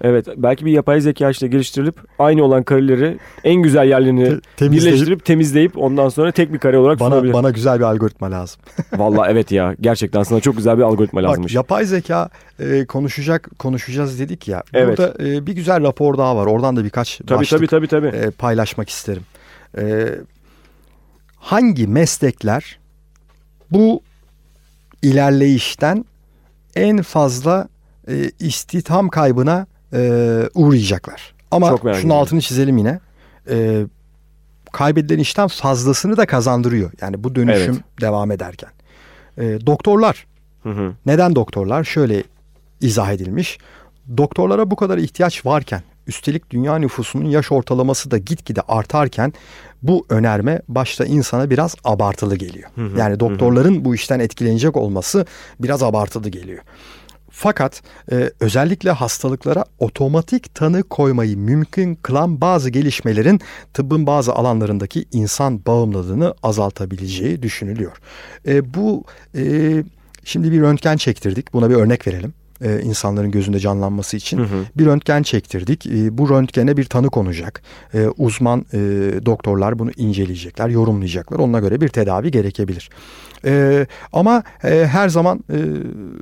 Evet 0.00 0.26
belki 0.36 0.66
bir 0.66 0.72
yapay 0.72 1.00
zeka 1.00 1.30
işte 1.30 1.46
geliştirilip 1.48 1.96
aynı 2.18 2.42
olan 2.44 2.62
kareleri 2.62 3.18
en 3.44 3.54
güzel 3.54 3.88
yerlerini 3.88 4.40
Te- 4.56 4.72
birleştirip 4.72 5.24
temizleyip 5.24 5.78
ondan 5.78 6.08
sonra 6.08 6.32
tek 6.32 6.52
bir 6.52 6.58
kare 6.58 6.78
olarak 6.78 7.00
Bana 7.00 7.10
sunabilir. 7.10 7.32
bana 7.32 7.50
güzel 7.50 7.78
bir 7.78 7.84
algoritma 7.84 8.30
lazım. 8.30 8.60
Vallahi 8.96 9.30
evet 9.32 9.52
ya 9.52 9.74
gerçekten 9.80 10.22
sana 10.22 10.40
çok 10.40 10.56
güzel 10.56 10.78
bir 10.78 10.82
algoritma 10.82 11.22
Bak 11.22 11.28
lazımmış. 11.30 11.54
yapay 11.54 11.84
zeka 11.84 12.28
e, 12.60 12.84
konuşacak 12.86 13.48
konuşacağız 13.58 14.20
dedik 14.20 14.48
ya. 14.48 14.62
Evet. 14.74 14.98
Burada 14.98 15.24
e, 15.24 15.46
bir 15.46 15.52
güzel 15.52 15.82
rapor 15.82 16.18
daha 16.18 16.36
var. 16.36 16.46
Oradan 16.46 16.76
da 16.76 16.84
birkaç 16.84 17.16
tabii 17.26 17.38
başlık 17.38 17.70
tabii 17.70 17.86
tabii 17.88 18.10
tabii. 18.10 18.16
e, 18.26 18.30
paylaşmak 18.30 18.88
isterim. 18.88 19.22
E, 19.78 20.08
hangi 21.36 21.86
meslekler 21.86 22.78
bu 23.70 24.00
ilerleyişten 25.02 26.04
en 26.76 27.02
fazla 27.02 27.68
e, 28.08 28.30
istihdam 28.40 29.08
kaybına 29.08 29.66
e, 29.96 30.00
uğrayacaklar? 30.54 31.34
Ama 31.50 31.68
Çok 31.68 31.78
şunun 31.80 31.90
ediyorum. 31.92 32.10
altını 32.12 32.40
çizelim 32.40 32.78
yine. 32.78 33.00
E, 33.50 33.84
kaybedilen 34.72 35.18
işten 35.18 35.48
fazlasını 35.48 36.16
da 36.16 36.26
kazandırıyor. 36.26 36.90
Yani 37.00 37.24
bu 37.24 37.34
dönüşüm 37.34 37.74
Evet. 37.74 38.00
devam 38.00 38.30
ederken. 38.30 38.70
E, 39.38 39.66
doktorlar 39.66 40.26
Hı 40.62 40.70
hı. 40.70 40.92
neden 41.06 41.34
doktorlar? 41.36 41.84
Şöyle 41.84 42.22
izah 42.80 43.12
edilmiş. 43.12 43.58
Doktorlara 44.16 44.70
bu 44.70 44.76
kadar 44.76 44.98
ihtiyaç 44.98 45.46
varken, 45.46 45.82
üstelik 46.06 46.50
dünya 46.50 46.78
nüfusunun 46.78 47.24
yaş 47.24 47.52
ortalaması 47.52 48.10
da 48.10 48.18
gitgide 48.18 48.60
artarken 48.60 49.32
bu 49.82 50.06
önerme 50.08 50.62
başta 50.68 51.04
insana 51.04 51.50
biraz 51.50 51.74
abartılı 51.84 52.36
geliyor. 52.36 52.70
Hı 52.74 52.80
hı, 52.86 52.98
Yani 52.98 53.20
doktorların 53.20 53.84
bu 53.84 53.94
işten 53.94 54.18
etkilenecek 54.20 54.76
olması 54.76 55.26
biraz 55.60 55.82
abartılı 55.82 56.28
geliyor. 56.28 56.62
Fakat 57.38 57.82
e, 58.12 58.30
özellikle 58.40 58.90
hastalıklara 58.90 59.64
otomatik 59.78 60.54
tanı 60.54 60.82
koymayı 60.82 61.36
mümkün 61.38 61.94
kılan 61.94 62.40
bazı 62.40 62.70
gelişmelerin 62.70 63.40
tıbbın 63.74 64.06
bazı 64.06 64.32
alanlarındaki 64.32 65.04
insan 65.12 65.66
bağımlılığını 65.66 66.34
azaltabileceği 66.42 67.42
düşünülüyor. 67.42 67.96
E, 68.46 68.74
bu 68.74 69.04
e, 69.34 69.42
şimdi 70.24 70.52
bir 70.52 70.60
röntgen 70.60 70.96
çektirdik. 70.96 71.52
Buna 71.52 71.70
bir 71.70 71.74
örnek 71.74 72.06
verelim. 72.06 72.34
E, 72.64 72.80
insanların 72.82 73.30
gözünde 73.30 73.58
canlanması 73.58 74.16
için 74.16 74.38
Hı 74.38 74.42
hı. 74.42 74.64
bir 74.76 74.86
röntgen 74.86 75.22
çektirdik. 75.22 75.86
E, 75.86 76.18
bu 76.18 76.30
röntgene 76.30 76.76
bir 76.76 76.84
tanı 76.84 77.10
konacak. 77.10 77.62
E, 77.94 78.06
uzman 78.06 78.66
e, 78.72 78.78
doktorlar 79.26 79.78
bunu 79.78 79.90
inceleyecekler, 79.96 80.68
yorumlayacaklar. 80.68 81.38
Onuna 81.38 81.60
göre 81.60 81.80
bir 81.80 81.88
tedavi 81.88 82.30
gerekebilir. 82.30 82.90
E, 83.44 83.86
ama 84.12 84.42
e, 84.64 84.86
her 84.86 85.08
zaman 85.08 85.44
e, 85.52 85.58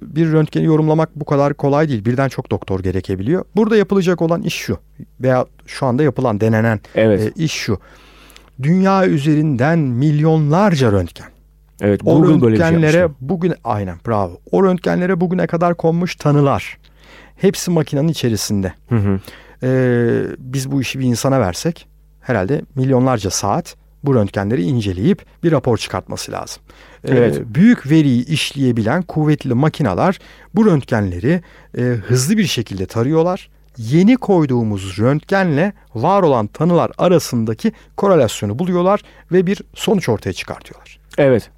bir 0.02 0.32
röntgeni 0.32 0.64
yorumlamak 0.64 1.16
bu 1.16 1.24
kadar 1.24 1.54
kolay 1.54 1.88
değil. 1.88 2.04
Birden 2.04 2.28
çok 2.28 2.50
doktor 2.50 2.80
gerekebiliyor. 2.80 3.44
Burada 3.56 3.76
yapılacak 3.76 4.22
olan 4.22 4.42
iş 4.42 4.54
şu 4.54 4.78
veya 5.20 5.46
şu 5.66 5.86
anda 5.86 6.02
yapılan 6.02 6.40
denenen 6.40 6.80
Evet. 6.94 7.20
e, 7.20 7.42
iş 7.44 7.52
şu. 7.52 7.78
Dünya 8.62 9.06
üzerinden 9.06 9.78
milyonlarca 9.78 10.92
röntgen 10.92 11.33
Evet 11.80 12.00
O 12.04 12.22
böyle 12.22 12.32
şey 12.40 12.50
röntgenlere 12.50 12.96
yapmıştı. 12.96 13.28
bugün 13.28 13.54
aynen 13.64 13.96
bravo. 14.06 14.40
O 14.50 14.64
röntgenlere 14.64 15.20
bugüne 15.20 15.46
kadar 15.46 15.74
konmuş 15.74 16.16
tanılar. 16.16 16.78
Hepsi 17.36 17.70
makinenin 17.70 18.08
içerisinde. 18.08 18.72
Hı 18.88 18.96
hı. 18.96 19.20
Ee, 19.62 20.22
biz 20.38 20.72
bu 20.72 20.80
işi 20.80 20.98
bir 20.98 21.04
insana 21.04 21.40
versek 21.40 21.86
herhalde 22.20 22.62
milyonlarca 22.74 23.30
saat 23.30 23.76
bu 24.04 24.14
röntgenleri 24.14 24.62
inceleyip 24.62 25.24
bir 25.42 25.52
rapor 25.52 25.76
çıkartması 25.76 26.32
lazım. 26.32 26.62
Ee, 27.04 27.08
Evet. 27.10 27.40
Büyük 27.46 27.90
veriyi 27.90 28.26
işleyebilen 28.26 29.02
kuvvetli 29.02 29.54
makineler 29.54 30.18
bu 30.54 30.66
röntgenleri 30.66 31.42
e, 31.78 31.82
hızlı 31.82 32.36
bir 32.38 32.44
şekilde 32.46 32.86
tarıyorlar. 32.86 33.50
Yeni 33.78 34.16
koyduğumuz 34.16 34.98
röntgenle 34.98 35.72
var 35.94 36.22
olan 36.22 36.46
tanılar 36.46 36.90
arasındaki 36.98 37.72
korelasyonu 37.96 38.58
buluyorlar 38.58 39.00
ve 39.32 39.46
bir 39.46 39.60
sonuç 39.74 40.08
ortaya 40.08 40.32
çıkartıyorlar. 40.32 40.98
Evet. 41.18 41.50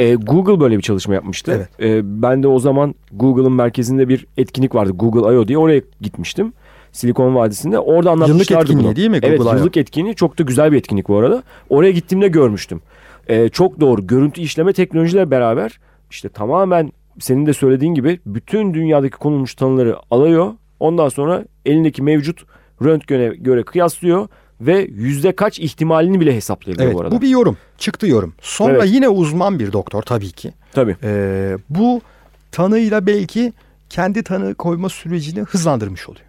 Ee, 0.00 0.14
Google 0.14 0.60
böyle 0.60 0.76
bir 0.76 0.82
çalışma 0.82 1.14
yapmıştı. 1.14 1.52
Evet. 1.56 1.68
Ee, 1.80 2.22
ben 2.22 2.42
de 2.42 2.48
o 2.48 2.58
zaman 2.58 2.94
Google'ın 3.12 3.52
merkezinde 3.52 4.08
bir 4.08 4.26
etkinlik 4.36 4.74
vardı. 4.74 4.92
Google 4.94 5.34
I.O. 5.34 5.48
diye 5.48 5.58
oraya 5.58 5.82
gitmiştim. 6.00 6.52
Silikon 6.92 7.34
Vadisi'nde. 7.34 7.78
Orada 7.78 8.10
anlatmışlardı 8.10 8.62
etkinliği 8.62 8.86
bunu. 8.86 8.96
değil 8.96 9.08
mi 9.08 9.18
Evet 9.22 9.38
Google 9.38 9.52
I.O.? 9.52 9.58
yıllık 9.58 9.76
etkinliği. 9.76 10.14
Çok 10.14 10.38
da 10.38 10.42
güzel 10.42 10.72
bir 10.72 10.76
etkinlik 10.76 11.08
bu 11.08 11.18
arada. 11.18 11.42
Oraya 11.68 11.90
gittiğimde 11.90 12.28
görmüştüm. 12.28 12.80
Ee, 13.28 13.48
çok 13.48 13.80
doğru. 13.80 14.06
Görüntü 14.06 14.40
işleme 14.40 14.72
teknolojiyle 14.72 15.30
beraber 15.30 15.80
işte 16.10 16.28
tamamen 16.28 16.92
senin 17.18 17.46
de 17.46 17.52
söylediğin 17.52 17.94
gibi 17.94 18.20
bütün 18.26 18.74
dünyadaki 18.74 19.16
konulmuş 19.16 19.54
tanıları 19.54 19.96
alıyor. 20.10 20.52
Ondan 20.80 21.08
sonra 21.08 21.44
elindeki 21.66 22.02
mevcut 22.02 22.44
röntgene 22.84 23.26
göre 23.28 23.62
kıyaslıyor 23.62 24.28
ve 24.60 24.88
yüzde 24.90 25.32
kaç 25.32 25.58
ihtimalini 25.58 26.20
bile 26.20 26.34
hesaplayabiliyor 26.36 26.86
Evet 26.90 26.98
bu 26.98 27.02
arada. 27.02 27.14
bu 27.16 27.22
bir 27.22 27.28
yorum. 27.28 27.56
Çıktı 27.78 28.06
yorum. 28.06 28.34
Sonra 28.40 28.72
Evet. 28.72 28.88
yine 28.92 29.08
uzman 29.08 29.58
bir 29.58 29.72
doktor 29.72 30.02
tabii 30.02 30.30
ki. 30.32 30.52
Tabii. 30.72 30.96
Ee, 31.02 31.56
bu 31.70 32.00
tanıyla 32.52 33.06
belki 33.06 33.52
kendi 33.90 34.22
tanı 34.22 34.54
koyma 34.54 34.88
sürecini 34.88 35.40
hızlandırmış 35.40 36.08
oluyor. 36.08 36.24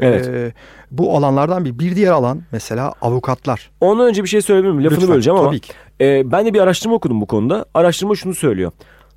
Evet. 0.00 0.28
Ee, 0.28 0.52
bu 0.90 1.16
alanlardan 1.16 1.64
bir. 1.64 1.78
Bir 1.78 1.96
diğer 1.96 2.12
alan 2.12 2.42
mesela 2.52 2.92
avukatlar. 3.02 3.70
Ondan 3.80 4.08
önce 4.08 4.22
bir 4.22 4.28
şey 4.28 4.42
söyleyebilir 4.42 4.72
miyim? 4.72 4.84
Lafını 4.84 5.00
Lütfen, 5.00 5.14
böleceğim 5.14 5.38
ama 5.38 5.48
Tabii 5.48 5.60
ki. 5.60 5.72
e, 6.00 6.32
ben 6.32 6.46
de 6.46 6.54
bir 6.54 6.60
araştırma 6.60 6.94
okudum 6.94 7.20
bu 7.20 7.26
konuda. 7.26 7.64
Araştırma 7.74 8.14
şunu 8.14 8.34
söylüyor. 8.34 8.72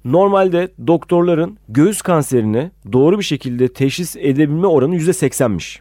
Normalde 0.05 0.71
doktorların 0.87 1.57
göğüs 1.69 2.01
kanserini 2.01 2.71
doğru 2.93 3.19
bir 3.19 3.23
şekilde 3.23 3.67
teşhis 3.73 4.15
edebilme 4.15 4.67
oranı 4.67 4.95
%80'miş. 4.95 5.79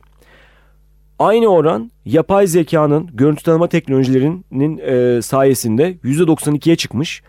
Aynı 1.18 1.46
oran 1.46 1.90
yapay 2.04 2.46
zekanın 2.46 3.10
görüntü 3.12 3.42
tanıma 3.42 3.68
teknolojilerinin 3.68 4.78
e, 4.78 5.22
sayesinde 5.22 5.92
%92'ye 6.04 6.76
çıkmış. 6.76 7.22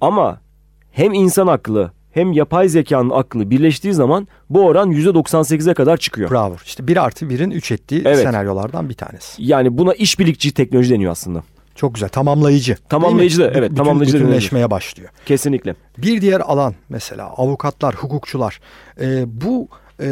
Ama 0.00 0.40
hem 0.92 1.12
insan 1.12 1.46
aklı 1.46 1.92
hem 2.10 2.32
yapay 2.32 2.68
zekanın 2.68 3.10
aklı 3.10 3.50
birleştiği 3.50 3.94
zaman 3.94 4.28
bu 4.50 4.66
oran 4.66 4.90
%98'e 4.92 5.74
kadar 5.74 5.96
çıkıyor. 5.96 6.30
Bravo. 6.30 6.56
İşte 6.64 6.86
bir 6.88 7.04
artı 7.04 7.30
birin 7.30 7.50
üç 7.50 7.72
ettiği 7.72 8.02
Evet. 8.04 8.18
senaryolardan 8.18 8.88
bir 8.88 8.94
tanesi. 8.94 9.42
Yani 9.42 9.78
buna 9.78 9.94
işbirlikçi 9.94 10.54
teknoloji 10.54 10.94
deniyor 10.94 11.12
aslında. 11.12 11.42
Çok 11.74 11.94
güzel. 11.94 12.08
Tamamlayıcı. 12.08 12.76
Tamamlayıcı 12.88 13.38
da, 13.40 13.50
evet, 13.54 13.70
Bütün- 13.70 13.74
tamamlayıcı 13.84 14.18
Bütünleşmeye 14.18 14.70
başlıyor. 14.70 15.10
Kesinlikle. 15.26 15.74
Bir 15.98 16.20
diğer 16.20 16.40
alan 16.40 16.74
mesela 16.88 17.26
avukatlar, 17.26 17.94
hukukçular. 17.94 18.60
Ee, 19.00 19.24
bu 19.26 19.68
e, 20.00 20.06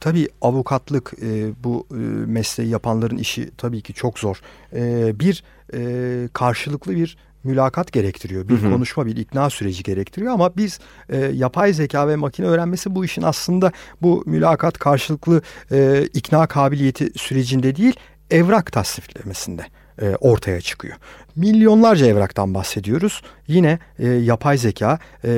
tabii 0.00 0.28
avukatlık 0.40 1.12
e, 1.22 1.50
bu 1.64 1.86
e, 1.90 1.94
mesleği 2.26 2.70
yapanların 2.70 3.16
işi 3.16 3.50
tabii 3.56 3.80
ki 3.80 3.94
çok 3.94 4.18
zor. 4.18 4.40
E, 4.74 5.12
bir 5.20 5.44
e, 5.74 6.28
karşılıklı 6.32 6.96
bir 6.96 7.16
mülakat 7.44 7.92
gerektiriyor. 7.92 8.48
Bir 8.48 8.62
Hı 8.62 8.66
hı. 8.66 8.70
konuşma, 8.70 9.06
bir 9.06 9.16
ikna 9.16 9.50
süreci 9.50 9.82
gerektiriyor 9.82 10.32
ama 10.32 10.56
biz 10.56 10.80
e, 11.08 11.16
yapay 11.16 11.72
zeka 11.72 12.08
ve 12.08 12.16
makine 12.16 12.46
öğrenmesi 12.46 12.94
bu 12.94 13.04
işin 13.04 13.22
aslında 13.22 13.72
bu 14.02 14.22
mülakat 14.26 14.78
karşılıklı 14.78 15.42
e, 15.72 16.08
ikna 16.14 16.46
kabiliyeti 16.46 17.10
sürecinde 17.16 17.76
değil, 17.76 17.96
evrak 18.30 18.72
tasniflemesinde 18.72 19.66
e, 20.02 20.16
ortaya 20.16 20.60
çıkıyor. 20.60 20.96
Milyonlarca 21.36 22.06
evraktan 22.06 22.54
bahsediyoruz. 22.54 23.22
Yine 23.46 23.78
e, 23.98 24.08
yapay 24.08 24.58
zeka 24.58 24.98
e, 25.24 25.30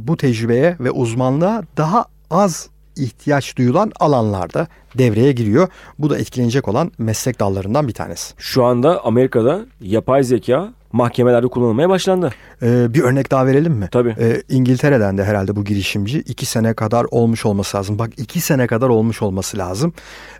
bu 0.00 0.16
tecrübeye 0.16 0.76
ve 0.80 0.90
uzmanlığa 0.90 1.62
daha 1.76 2.04
az 2.30 2.68
ihtiyaç 2.96 3.56
duyulan 3.56 3.92
alanlarda 4.00 4.66
devreye 4.98 5.32
giriyor. 5.32 5.68
Bu 5.98 6.10
da 6.10 6.18
etkilenecek 6.18 6.68
olan 6.68 6.92
meslek 6.98 7.40
dallarından 7.40 7.88
bir 7.88 7.92
tanesi. 7.92 8.34
Şu 8.38 8.64
anda 8.64 9.04
Amerika'da 9.04 9.60
yapay 9.80 10.24
zeka 10.24 10.72
mahkemelerde 10.92 11.46
kullanılmaya 11.46 11.88
başlandı. 11.88 12.30
E, 12.62 12.94
bir 12.94 13.02
örnek 13.02 13.30
daha 13.30 13.46
verelim 13.46 13.72
mi? 13.72 13.88
Tabii. 13.90 14.14
E, 14.20 14.42
İngiltere'den 14.48 15.18
de 15.18 15.24
herhalde 15.24 15.56
bu 15.56 15.64
girişimci 15.64 16.18
iki 16.18 16.46
sene 16.46 16.74
kadar 16.74 17.06
olmuş 17.10 17.46
olması 17.46 17.76
lazım. 17.76 17.98
Bak 17.98 18.10
iki 18.16 18.40
sene 18.40 18.66
kadar 18.66 18.88
olmuş 18.88 19.22
olması 19.22 19.58
lazım. 19.58 19.92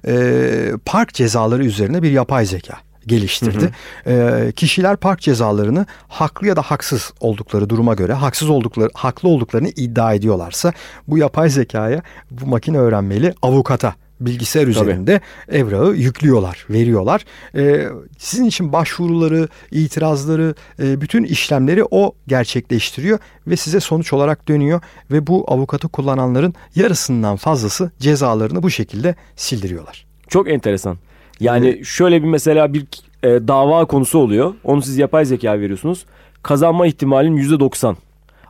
E, 0.06 0.72
park 0.84 1.14
cezaları 1.14 1.64
üzerine 1.64 2.02
bir 2.02 2.10
yapay 2.10 2.46
zeka 2.46 2.74
geliştirdi. 3.06 3.70
E, 4.06 4.52
kişiler 4.56 4.96
park 4.96 5.20
cezalarını 5.20 5.86
haklı 6.08 6.46
ya 6.46 6.56
da 6.56 6.62
haksız 6.62 7.12
oldukları 7.20 7.70
duruma 7.70 7.94
göre 7.94 8.12
haksız 8.12 8.50
oldukları 8.50 8.90
haklı 8.94 9.28
olduklarını 9.28 9.68
iddia 9.68 10.14
ediyorlarsa 10.14 10.72
bu 11.08 11.18
yapay 11.18 11.48
zekaya 11.48 12.02
bu 12.30 12.46
makine 12.46 12.78
öğrenmeli 12.78 13.34
avukata 13.42 13.94
bilgisayar 14.26 14.66
üzerinde 14.66 15.20
evrağı 15.48 15.94
yüklüyorlar, 15.94 16.66
veriyorlar. 16.70 17.24
E, 17.54 17.88
sizin 18.18 18.44
için 18.44 18.72
başvuruları, 18.72 19.48
itirazları, 19.70 20.54
e, 20.78 21.00
bütün 21.00 21.24
işlemleri 21.24 21.84
o 21.90 22.14
gerçekleştiriyor 22.26 23.18
ve 23.46 23.56
size 23.56 23.80
sonuç 23.80 24.12
olarak 24.12 24.48
dönüyor 24.48 24.80
ve 25.10 25.26
bu 25.26 25.44
avukatı 25.48 25.88
kullananların 25.88 26.54
yarısından 26.74 27.36
fazlası 27.36 27.90
cezalarını 27.98 28.62
bu 28.62 28.70
şekilde 28.70 29.14
sildiriyorlar. 29.36 30.06
Çok 30.28 30.50
enteresan. 30.50 30.98
Yani 31.42 31.84
şöyle 31.84 32.22
bir 32.22 32.28
mesela 32.28 32.74
bir 32.74 32.86
e, 33.22 33.28
dava 33.28 33.84
konusu 33.84 34.18
oluyor. 34.18 34.54
Onu 34.64 34.82
siz 34.82 34.98
yapay 34.98 35.24
zeka 35.24 35.60
veriyorsunuz. 35.60 36.06
Kazanma 36.42 36.86
ihtimalin 36.86 37.36
%90. 37.36 37.96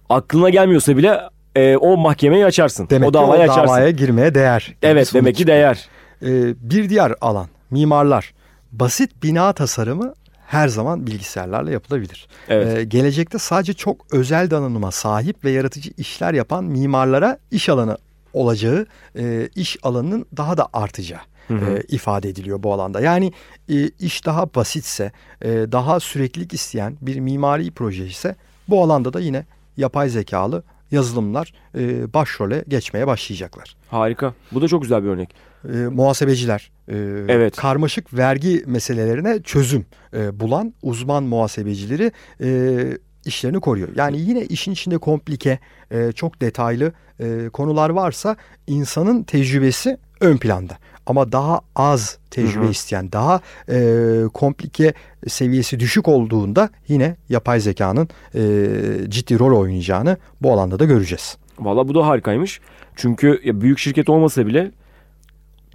Aklına 0.08 0.50
gelmiyorsa 0.50 0.96
bile 0.96 1.20
e, 1.56 1.76
o 1.76 1.96
mahkemeyi 1.96 2.44
açarsın. 2.44 2.86
Demek 2.90 3.08
o 3.08 3.12
ki 3.12 3.18
o 3.18 3.22
davayı 3.22 3.42
açarsın. 3.42 3.68
davaya 3.68 3.90
girmeye 3.90 4.34
değer. 4.34 4.74
Evet 4.82 5.08
Sonuç. 5.08 5.22
demek 5.22 5.36
ki 5.36 5.46
değer. 5.46 5.88
E, 6.22 6.28
bir 6.70 6.88
diğer 6.88 7.14
alan 7.20 7.46
mimarlar. 7.70 8.34
Basit 8.72 9.22
bina 9.22 9.52
tasarımı 9.52 10.14
her 10.46 10.68
zaman 10.68 11.06
bilgisayarlarla 11.06 11.70
yapılabilir. 11.70 12.28
Evet. 12.48 12.78
Ee, 12.78 12.84
gelecekte 12.84 13.38
sadece 13.38 13.72
çok 13.72 14.06
özel 14.14 14.50
donanıma 14.50 14.90
sahip 14.90 15.44
ve 15.44 15.50
yaratıcı 15.50 15.90
işler 15.96 16.34
yapan 16.34 16.64
mimarlara 16.64 17.38
iş 17.50 17.68
alanı 17.68 17.96
olacağı, 18.32 18.86
e, 19.18 19.48
iş 19.54 19.76
alanının 19.82 20.26
daha 20.36 20.56
da 20.56 20.68
artacağı 20.72 21.20
Hı 21.60 21.66
hı. 21.66 21.76
e, 21.78 21.82
ifade 21.88 22.28
ediliyor 22.28 22.62
bu 22.62 22.72
alanda. 22.72 23.00
Yani 23.00 23.32
e, 23.68 23.88
iş 23.88 24.26
daha 24.26 24.54
basitse, 24.54 25.12
e, 25.42 25.48
daha 25.48 26.00
süreklilik 26.00 26.52
isteyen 26.54 26.96
bir 27.00 27.20
mimari 27.20 27.70
proje 27.70 28.06
ise 28.06 28.36
bu 28.68 28.82
alanda 28.82 29.12
da 29.12 29.20
yine 29.20 29.46
yapay 29.76 30.08
zekalı 30.08 30.62
yazılımlar 30.90 31.52
e, 31.78 32.12
başrole 32.14 32.64
geçmeye 32.68 33.06
başlayacaklar. 33.06 33.76
Harika. 33.88 34.34
Bu 34.52 34.62
da 34.62 34.68
çok 34.68 34.82
güzel 34.82 35.02
bir 35.04 35.08
örnek. 35.08 35.34
E, 35.68 35.76
muhasebeciler, 35.76 36.70
e, 36.88 36.96
Evet. 37.28 37.56
karmaşık 37.56 38.14
vergi 38.14 38.62
meselelerine 38.66 39.42
çözüm 39.42 39.86
e, 40.14 40.40
bulan 40.40 40.74
uzman 40.82 41.22
muhasebecileri 41.22 42.12
e, 42.42 42.48
işlerini 43.24 43.60
koruyor. 43.60 43.88
Yani 43.96 44.20
yine 44.20 44.44
işin 44.44 44.72
içinde 44.72 44.98
komplike, 44.98 45.58
e, 45.90 46.12
çok 46.12 46.40
detaylı 46.40 46.92
e, 47.20 47.48
konular 47.52 47.90
varsa 47.90 48.36
insanın 48.66 49.22
tecrübesi 49.22 49.98
ön 50.20 50.36
planda. 50.36 50.78
Ama 51.06 51.32
daha 51.32 51.60
az 51.76 52.18
tecrübe 52.30 52.64
Hı 52.64 52.66
hı. 52.66 52.70
isteyen, 52.70 53.12
daha 53.12 53.40
e, 53.68 53.78
komplike 54.34 54.92
seviyesi 55.28 55.80
düşük 55.80 56.08
olduğunda 56.08 56.68
yine 56.88 57.16
yapay 57.28 57.60
zekanın 57.60 58.08
e, 58.34 58.40
ciddi 59.08 59.38
rol 59.38 59.60
oynayacağını 59.60 60.16
bu 60.40 60.52
alanda 60.52 60.78
da 60.78 60.84
göreceğiz. 60.84 61.36
Valla 61.58 61.88
bu 61.88 61.94
da 61.94 62.06
harikaymış. 62.06 62.60
Çünkü 62.96 63.40
büyük 63.44 63.78
şirket 63.78 64.08
olmasa 64.08 64.46
bile 64.46 64.70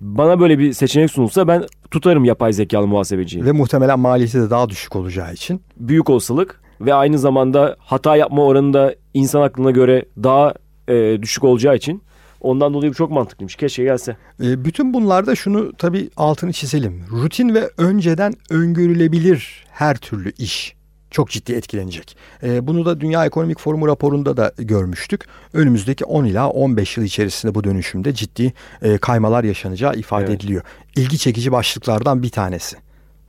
bana 0.01 0.39
böyle 0.39 0.59
bir 0.59 0.73
seçenek 0.73 1.11
sunulsa 1.11 1.47
ben 1.47 1.65
tutarım 1.91 2.25
yapay 2.25 2.53
zekalı 2.53 2.87
muhasebeciyi. 2.87 3.45
Ve 3.45 3.51
muhtemelen 3.51 3.99
maliyeti 3.99 4.41
de 4.41 4.49
daha 4.49 4.69
düşük 4.69 4.95
olacağı 4.95 5.33
için 5.33 5.61
Büyük 5.77 6.09
olasılık 6.09 6.61
ve 6.81 6.93
aynı 6.93 7.19
zamanda 7.19 7.75
hata 7.79 8.15
yapma 8.15 8.43
oranı 8.45 8.73
da 8.73 8.95
insan 9.13 9.41
aklına 9.41 9.71
göre 9.71 10.05
daha 10.23 10.53
e, 10.87 11.21
düşük 11.21 11.43
olacağı 11.43 11.75
için 11.75 12.01
ondan 12.41 12.73
dolayı 12.73 12.91
bu 12.91 12.95
çok 12.95 13.12
mantıklıymış. 13.12 13.56
Keşke 13.56 13.84
gelse. 13.84 14.17
E, 14.43 14.65
Bütün 14.65 14.93
bunlarda 14.93 15.36
şunu 15.36 15.73
tabii 15.73 16.10
altını 16.17 16.54
çizelim. 16.54 17.04
Rutin 17.12 17.56
ve 17.56 17.69
önceden 17.78 18.34
öngörülebilir 18.50 19.65
her 19.71 19.97
türlü 19.97 20.32
iş 20.38 20.76
çok 21.12 21.30
ciddi 21.30 21.54
etkilenecek. 21.54 22.17
E, 22.43 22.67
Bunu 22.67 22.86
da 22.86 23.02
Dünya 23.02 23.26
Ekonomik 23.26 23.60
Forumu 23.60 23.88
raporunda 23.88 24.38
da 24.38 24.52
görmüştük. 24.58 25.21
Önümüzdeki 25.54 26.06
10 26.06 26.26
ila 26.26 26.50
15 26.50 26.97
yıl 26.97 27.04
içerisinde 27.06 27.56
bu 27.56 27.63
dönüşümde 27.63 28.13
ciddi 28.13 28.54
e, 28.82 28.97
kaymalar 28.97 29.43
yaşanacağı 29.43 29.95
ifade 29.95 30.26
Evet. 30.26 30.36
ediliyor. 30.43 30.62
İlgi 30.95 31.17
çekici 31.17 31.52
başlıklardan 31.52 32.23
bir 32.23 32.30
tanesi. 32.30 32.78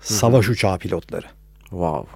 Savaş 0.01 0.49
uçağı 0.49 0.79
pilotları. 0.79 1.27
Wow. 1.61 2.11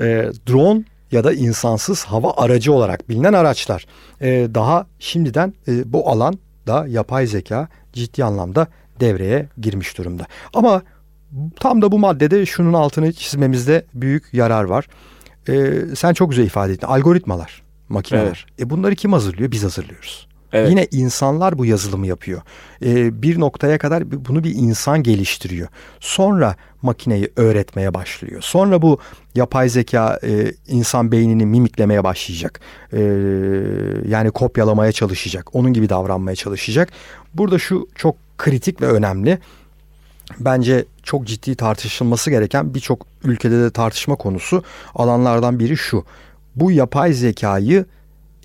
E, 0.00 0.30
drone 0.48 0.84
ya 1.12 1.24
da 1.24 1.32
insansız 1.32 2.04
hava 2.04 2.34
aracı 2.36 2.72
olarak 2.72 3.08
bilinen 3.08 3.32
araçlar. 3.32 3.86
Ee, 4.20 4.48
daha 4.54 4.86
şimdiden 4.98 5.54
e, 5.68 5.92
bu 5.92 6.08
alan 6.10 6.38
da 6.66 6.86
yapay 6.88 7.26
zeka 7.26 7.68
ciddi 7.92 8.24
anlamda 8.24 8.66
devreye 9.00 9.48
girmiş 9.60 9.98
durumda. 9.98 10.26
Ama 10.54 10.82
tam 11.60 11.82
da 11.82 11.92
bu 11.92 11.98
maddede 11.98 12.46
şunun 12.46 12.72
altını 12.72 13.12
çizmemizde 13.12 13.84
büyük 13.94 14.34
yarar 14.34 14.64
var. 14.64 14.86
Ee, 15.48 15.72
sen 15.96 16.12
çok 16.12 16.30
güzel 16.30 16.44
ifade 16.44 16.72
ettin. 16.72 16.86
Algoritmalar, 16.86 17.62
makineler. 17.88 18.46
E 18.58 18.70
bunları 18.70 18.94
kim 18.94 19.12
hazırlıyor? 19.12 19.50
Biz 19.50 19.64
hazırlıyoruz. 19.64 20.29
Evet. 20.52 20.70
Yine 20.70 20.86
insanlar 20.90 21.58
bu 21.58 21.66
yazılımı 21.66 22.06
yapıyor. 22.06 22.42
Ee, 22.84 23.22
bir 23.22 23.40
noktaya 23.40 23.78
kadar 23.78 24.10
bunu 24.28 24.44
bir 24.44 24.54
insan 24.54 25.02
geliştiriyor. 25.02 25.68
Sonra 26.00 26.56
makineyi 26.82 27.30
öğretmeye 27.36 27.94
başlıyor. 27.94 28.40
Sonra 28.42 28.82
bu 28.82 28.98
yapay 29.34 29.68
zeka 29.68 30.20
e, 30.24 30.52
insan 30.68 31.12
beynini 31.12 31.46
mimiklemeye 31.46 32.04
başlayacak. 32.04 32.60
Ee, 32.92 33.00
yani 34.08 34.30
kopyalamaya 34.30 34.92
çalışacak. 34.92 35.54
Onun 35.54 35.72
gibi 35.72 35.88
davranmaya 35.88 36.36
çalışacak. 36.36 36.88
Burada 37.34 37.58
şu 37.58 37.88
çok 37.94 38.16
kritik 38.38 38.82
ve 38.82 38.86
önemli. 38.86 39.38
Bence 40.40 40.84
çok 41.02 41.26
ciddi 41.26 41.54
tartışılması 41.54 42.30
gereken 42.30 42.74
birçok 42.74 43.06
ülkede 43.24 43.62
de 43.62 43.70
tartışma 43.70 44.16
konusu 44.16 44.64
alanlardan 44.94 45.58
biri 45.58 45.76
şu. 45.76 46.04
Bu 46.56 46.70
yapay 46.70 47.12
zekayı 47.12 47.84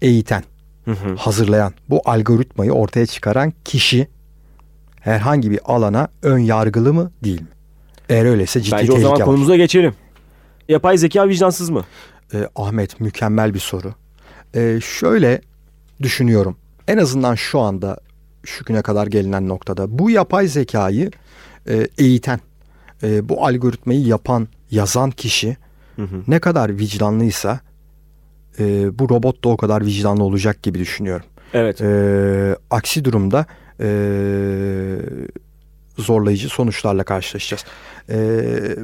eğiten, 0.01 0.43
hazırlayan, 1.17 1.73
bu 1.89 2.01
algoritmayı 2.05 2.71
ortaya 2.71 3.05
çıkaran 3.05 3.53
kişi 3.65 4.07
herhangi 4.99 5.51
bir 5.51 5.59
alana 5.65 6.07
ön 6.21 6.39
yargılı 6.39 6.93
mı 6.93 7.11
değil 7.23 7.41
mi? 7.41 7.47
Eğer 8.09 8.25
öyleyse 8.25 8.61
ciddi 8.61 8.75
Bence 8.75 8.91
o 8.91 8.95
tehlike 8.95 9.01
zaman 9.01 9.19
var. 9.19 9.25
konumuza 9.25 9.55
geçelim. 9.55 9.93
Yapay 10.69 10.97
zeka 10.97 11.27
vicdansız 11.29 11.69
mı? 11.69 11.85
Ee, 12.33 12.47
Ahmet 12.55 12.99
mükemmel 12.99 13.53
bir 13.53 13.59
soru. 13.59 13.93
Ee, 14.55 14.79
şöyle 14.83 15.41
düşünüyorum. 16.01 16.57
En 16.87 16.97
azından 16.97 17.35
şu 17.35 17.59
anda 17.59 17.97
şu 18.45 18.65
güne 18.65 18.81
kadar 18.81 19.07
gelinen 19.07 19.49
noktada 19.49 19.99
bu 19.99 20.09
yapay 20.09 20.47
zekayı 20.47 21.11
e, 21.69 21.87
eğiten, 21.97 22.39
e, 23.03 23.29
bu 23.29 23.45
algoritmayı 23.45 24.01
yapan, 24.01 24.47
yazan 24.71 25.11
kişi 25.11 25.57
ne 26.27 26.39
kadar 26.39 26.77
vicdanlıysa 26.77 27.59
e, 28.59 28.99
bu 28.99 29.09
robot 29.09 29.43
da 29.43 29.49
o 29.49 29.57
kadar 29.57 29.85
vicdanlı 29.85 30.23
olacak 30.23 30.63
gibi 30.63 30.79
düşünüyorum. 30.79 31.25
Evet. 31.53 31.81
E, 31.81 32.55
aksi 32.69 33.05
durumda 33.05 33.45
e, 33.79 33.87
zorlayıcı 35.97 36.49
sonuçlarla 36.49 37.03
karşılaşacağız. 37.03 37.65
E, 38.09 38.15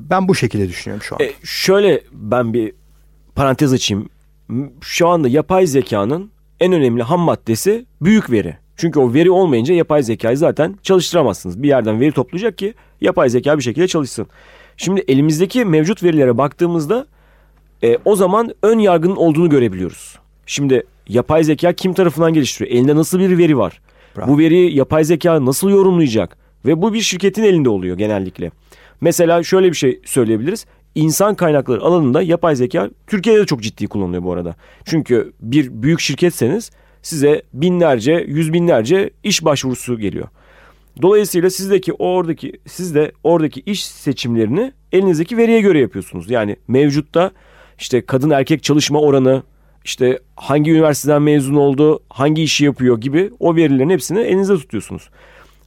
ben 0.09 0.27
bu 0.27 0.35
şekilde 0.35 0.67
düşünüyorum 0.67 1.03
şu 1.03 1.15
an. 1.15 1.21
E, 1.21 1.31
şöyle 1.43 2.01
ben 2.11 2.53
bir 2.53 2.73
parantez 3.35 3.73
açayım. 3.73 4.09
Şu 4.81 5.07
anda 5.07 5.27
yapay 5.27 5.67
zekanın 5.67 6.31
en 6.59 6.73
önemli 6.73 7.03
ham 7.03 7.19
maddesi 7.19 7.85
büyük 8.01 8.31
veri. 8.31 8.57
Çünkü 8.75 8.99
o 8.99 9.13
veri 9.13 9.31
olmayınca 9.31 9.73
yapay 9.73 10.03
zekayı 10.03 10.37
zaten 10.37 10.75
çalıştıramazsınız. 10.83 11.63
Bir 11.63 11.67
yerden 11.67 11.99
veri 11.99 12.11
toplayacak 12.11 12.57
ki 12.57 12.73
yapay 13.01 13.29
zeka 13.29 13.57
bir 13.57 13.63
şekilde 13.63 13.87
çalışsın. 13.87 14.27
Şimdi 14.77 15.03
elimizdeki 15.07 15.65
mevcut 15.65 16.03
verilere 16.03 16.37
baktığımızda 16.37 17.07
e, 17.83 17.97
o 18.05 18.15
zaman 18.15 18.53
ön 18.63 18.79
yargının 18.79 19.15
olduğunu 19.15 19.49
görebiliyoruz. 19.49 20.19
Şimdi 20.45 20.83
yapay 21.07 21.43
zeka 21.43 21.73
kim 21.73 21.93
tarafından 21.93 22.33
geliştiriyor? 22.33 22.75
Elinde 22.75 22.95
nasıl 22.95 23.19
bir 23.19 23.37
veri 23.37 23.57
var? 23.57 23.81
Bravo. 24.17 24.27
Bu 24.27 24.37
veriyi 24.37 24.75
yapay 24.75 25.03
zeka 25.03 25.45
nasıl 25.45 25.69
yorumlayacak? 25.69 26.37
Ve 26.65 26.81
bu 26.81 26.93
bir 26.93 27.01
şirketin 27.01 27.43
elinde 27.43 27.69
oluyor 27.69 27.97
genellikle. 27.97 28.51
Mesela 29.01 29.43
şöyle 29.43 29.69
bir 29.69 29.77
şey 29.77 29.99
söyleyebiliriz. 30.05 30.65
İnsan 30.95 31.35
kaynakları 31.35 31.81
alanında 31.81 32.21
yapay 32.21 32.55
zeka 32.55 32.89
Türkiye'de 33.07 33.41
de 33.41 33.45
çok 33.45 33.61
ciddi 33.61 33.87
kullanılıyor 33.87 34.23
bu 34.23 34.33
arada. 34.33 34.55
Çünkü 34.85 35.33
bir 35.41 35.69
büyük 35.83 35.99
şirketseniz 35.99 36.71
size 37.01 37.41
binlerce, 37.53 38.25
yüz 38.27 38.53
binlerce 38.53 39.09
iş 39.23 39.45
başvurusu 39.45 39.99
geliyor. 39.99 40.27
Dolayısıyla 41.01 41.49
sizdeki 41.49 41.93
oradaki 41.93 42.53
siz 42.67 42.95
de 42.95 43.11
oradaki 43.23 43.61
iş 43.65 43.85
seçimlerini 43.85 44.71
elinizdeki 44.91 45.37
veriye 45.37 45.61
göre 45.61 45.79
yapıyorsunuz. 45.79 46.29
Yani 46.29 46.55
mevcutta 46.67 47.31
işte 47.81 48.05
kadın 48.05 48.29
erkek 48.29 48.63
çalışma 48.63 48.99
oranı, 48.99 49.43
işte 49.85 50.19
hangi 50.35 50.71
üniversiteden 50.71 51.21
mezun 51.21 51.55
oldu, 51.55 51.99
hangi 52.09 52.43
işi 52.43 52.65
yapıyor 52.65 53.01
gibi 53.01 53.31
o 53.39 53.55
verilerin 53.55 53.89
hepsini 53.89 54.19
elinizde 54.19 54.55
tutuyorsunuz. 54.55 55.09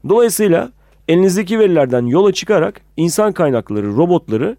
Dolayısıyla 0.09 0.73
elinizdeki 1.09 1.59
verilerden 1.59 2.07
yola 2.07 2.33
çıkarak 2.33 2.81
insan 2.97 3.33
kaynakları, 3.33 3.97
robotları 3.97 4.57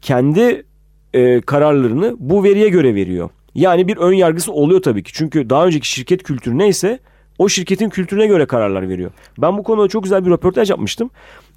kendi 0.00 0.66
e, 1.14 1.40
kararlarını 1.40 2.16
bu 2.18 2.44
veriye 2.44 2.68
göre 2.68 2.94
veriyor. 2.94 3.30
Yani 3.54 3.88
bir 3.88 3.96
ön 3.96 4.12
yargısı 4.12 4.52
oluyor 4.52 4.82
tabii 4.82 5.02
ki. 5.02 5.10
Çünkü 5.14 5.50
daha 5.50 5.66
önceki 5.66 5.88
şirket 5.88 6.22
kültürü 6.22 6.58
neyse 6.58 6.98
o 7.38 7.48
şirketin 7.48 7.88
kültürüne 7.88 8.26
göre 8.26 8.46
kararlar 8.46 8.88
veriyor. 8.88 9.10
Ben 9.38 9.58
bu 9.58 9.62
konuda 9.62 9.88
çok 9.88 10.02
güzel 10.02 10.26
bir 10.26 10.30
röportaj 10.30 10.70
yapmıştım. 10.70 11.10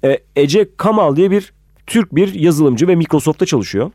E, 0.04 0.18
Ece 0.36 0.68
Kamal 0.76 1.16
diye 1.16 1.30
bir 1.30 1.52
Türk 1.86 2.14
bir 2.14 2.34
yazılımcı 2.34 2.88
ve 2.88 2.94
Microsoft'ta 2.94 3.46
çalışıyor. 3.46 3.90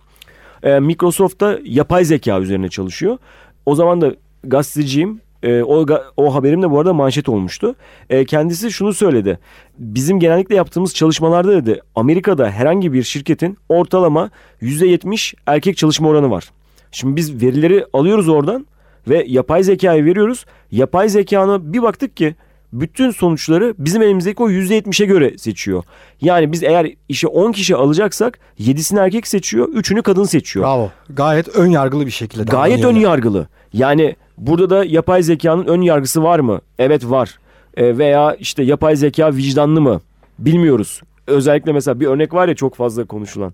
E, 0.64 0.80
Microsoft'ta 0.80 1.60
yapay 1.64 2.06
zeka 2.06 2.40
üzerine 2.40 2.70
çalışıyor. 2.70 3.18
O 3.66 3.76
zaman 3.76 4.02
da 4.02 4.16
gazeteciyim. 4.44 5.22
E, 5.44 5.64
o, 5.64 5.86
o 6.18 6.36
haberim 6.36 6.62
de 6.62 6.72
bu 6.72 6.80
arada 6.80 6.94
manşet 6.94 7.30
olmuştu. 7.30 7.76
E, 8.10 8.26
kendisi 8.26 8.72
şunu 8.72 8.94
söyledi. 8.94 9.40
Bizim 9.78 10.20
genellikle 10.20 10.56
yaptığımız 10.56 10.96
çalışmalarda 10.96 11.66
dedi 11.66 11.82
Amerika'da 11.96 12.52
herhangi 12.52 12.94
bir 12.94 13.04
şirketin 13.04 13.58
ortalama 13.70 14.30
%70 14.62 15.34
erkek 15.46 15.78
çalışma 15.78 16.10
oranı 16.10 16.32
var. 16.32 16.52
Şimdi 16.92 17.16
biz 17.16 17.42
verileri 17.42 17.86
alıyoruz 17.94 18.30
oradan 18.30 18.68
ve 19.08 19.26
yapay 19.28 19.64
zekayı 19.64 20.06
veriyoruz. 20.06 20.46
Yapay 20.72 21.10
zekana 21.10 21.74
bir 21.74 21.82
baktık 21.82 22.18
ki 22.18 22.36
bütün 22.74 23.12
sonuçları 23.12 23.74
bizim 23.78 24.02
elimizdeki 24.02 24.44
o 24.44 24.50
%70'e 24.50 25.06
göre 25.06 25.38
seçiyor. 25.38 25.84
Yani 26.22 26.52
biz 26.52 26.64
eğer 26.64 26.88
işe 27.10 27.28
10 27.28 27.52
kişi 27.52 27.76
alacaksak 27.76 28.40
7'sini 28.60 29.00
erkek 29.00 29.28
seçiyor, 29.28 29.68
3'ünü 29.70 30.02
kadın 30.02 30.24
seçiyor. 30.24 30.66
Bravo. 30.66 30.92
Gayet 31.10 31.56
ön 31.56 31.70
yargılı 31.70 32.06
bir 32.06 32.12
şekilde 32.12 32.44
Gayet 32.44 32.86
ön 32.86 32.96
yargılı. 32.96 33.48
Yani 33.74 34.16
burada 34.38 34.70
da 34.70 34.86
yapay 34.86 35.24
zekanın 35.24 35.66
ön 35.66 35.82
yargısı 35.82 36.24
var 36.24 36.40
mı? 36.40 36.62
Evet 36.80 37.06
var. 37.06 37.40
E, 37.78 37.98
veya 37.98 38.36
işte 38.36 38.64
yapay 38.64 38.96
zeka 38.96 39.36
vicdanlı 39.36 39.82
mı? 39.82 40.02
Bilmiyoruz. 40.40 41.02
Özellikle 41.28 41.72
mesela 41.72 42.00
bir 42.00 42.06
örnek 42.08 42.34
var 42.34 42.48
ya 42.48 42.56
çok 42.56 42.76
fazla 42.76 43.06
konuşulan. 43.06 43.54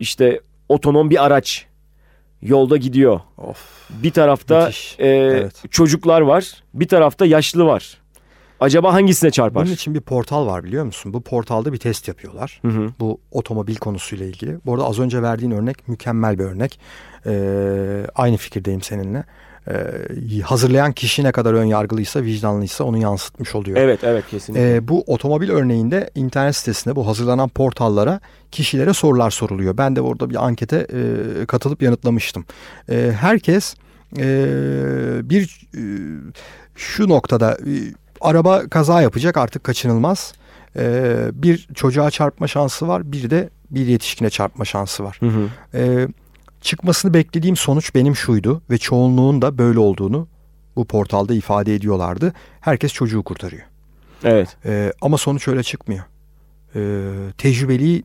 İşte 0.00 0.40
otonom 0.68 1.10
bir 1.10 1.24
araç 1.24 1.66
yolda 2.42 2.76
gidiyor. 2.76 3.20
Of. 3.38 3.58
Bir 3.90 4.10
tarafta 4.10 4.60
Müthiş. 4.66 4.96
e, 4.98 5.06
Evet. 5.08 5.62
çocuklar 5.70 6.20
var, 6.20 6.62
bir 6.74 6.88
tarafta 6.88 7.26
yaşlı 7.26 7.66
var. 7.66 7.98
Acaba 8.60 8.92
hangisine 8.92 9.30
çarpar? 9.30 9.64
Bunun 9.64 9.74
için 9.74 9.94
bir 9.94 10.00
portal 10.00 10.46
var 10.46 10.64
biliyor 10.64 10.84
musun? 10.84 11.12
Bu 11.12 11.20
portalda 11.20 11.72
bir 11.72 11.78
test 11.78 12.08
yapıyorlar. 12.08 12.60
Hı 12.62 12.68
hı. 12.68 12.88
Bu 13.00 13.20
otomobil 13.30 13.76
konusuyla 13.76 14.26
ilgili. 14.26 14.58
Bu 14.66 14.74
arada 14.74 14.84
az 14.84 14.98
önce 14.98 15.22
verdiğin 15.22 15.50
örnek 15.50 15.88
mükemmel 15.88 16.38
bir 16.38 16.44
örnek. 16.44 16.80
Ee, 17.26 18.06
aynı 18.14 18.36
fikirdeyim 18.36 18.82
seninle. 18.82 19.24
Ee, 19.68 20.40
hazırlayan 20.40 20.92
kişi 20.92 21.24
ne 21.24 21.32
kadar 21.32 21.54
ön 21.54 21.64
yargılıysa, 21.64 22.22
vicdanlıysa 22.22 22.84
onu 22.84 22.98
yansıtmış 22.98 23.54
oluyor. 23.54 23.76
Evet, 23.76 24.04
evet 24.04 24.24
kesinlikle. 24.30 24.74
Ee, 24.74 24.88
bu 24.88 25.04
otomobil 25.06 25.50
örneğinde 25.50 26.10
internet 26.14 26.56
sitesinde 26.56 26.96
bu 26.96 27.06
hazırlanan 27.06 27.48
portallara 27.48 28.20
kişilere 28.50 28.92
sorular 28.92 29.30
soruluyor. 29.30 29.76
Ben 29.78 29.96
de 29.96 30.00
orada 30.00 30.30
bir 30.30 30.46
ankete 30.46 30.76
e, 30.76 31.46
katılıp 31.46 31.82
yanıtlamıştım. 31.82 32.44
E, 32.90 33.12
herkes 33.20 33.74
e, 34.18 34.26
bir 35.22 35.68
e, 35.74 35.82
şu 36.74 37.08
noktada 37.08 37.52
e, 37.52 37.74
araba 38.24 38.68
kaza 38.68 39.02
yapacak 39.02 39.36
artık 39.36 39.64
kaçınılmaz. 39.64 40.32
E, 40.76 41.16
bir 41.32 41.68
çocuğa 41.74 42.10
çarpma 42.10 42.46
şansı 42.48 42.88
var 42.88 43.12
bir 43.12 43.30
de 43.30 43.50
bir 43.70 43.86
yetişkine 43.86 44.30
çarpma 44.30 44.64
şansı 44.64 45.04
var. 45.04 45.16
Hı 45.20 45.26
hı. 45.26 45.48
E, 45.74 46.08
çıkmasını 46.60 47.14
beklediğim 47.14 47.56
sonuç 47.56 47.94
benim 47.94 48.16
şuydu 48.16 48.62
ve 48.70 48.78
çoğunluğun 48.78 49.42
da 49.42 49.58
böyle 49.58 49.78
olduğunu 49.78 50.28
bu 50.76 50.84
portalda 50.84 51.34
ifade 51.34 51.74
ediyorlardı. 51.74 52.32
Herkes 52.60 52.92
çocuğu 52.92 53.22
kurtarıyor. 53.22 53.62
Evet. 54.24 54.56
Ee, 54.64 54.92
ama 55.00 55.18
sonuç 55.18 55.48
öyle 55.48 55.62
çıkmıyor. 55.62 56.04
Ee, 56.76 57.12
tecrübelinin 57.38 58.04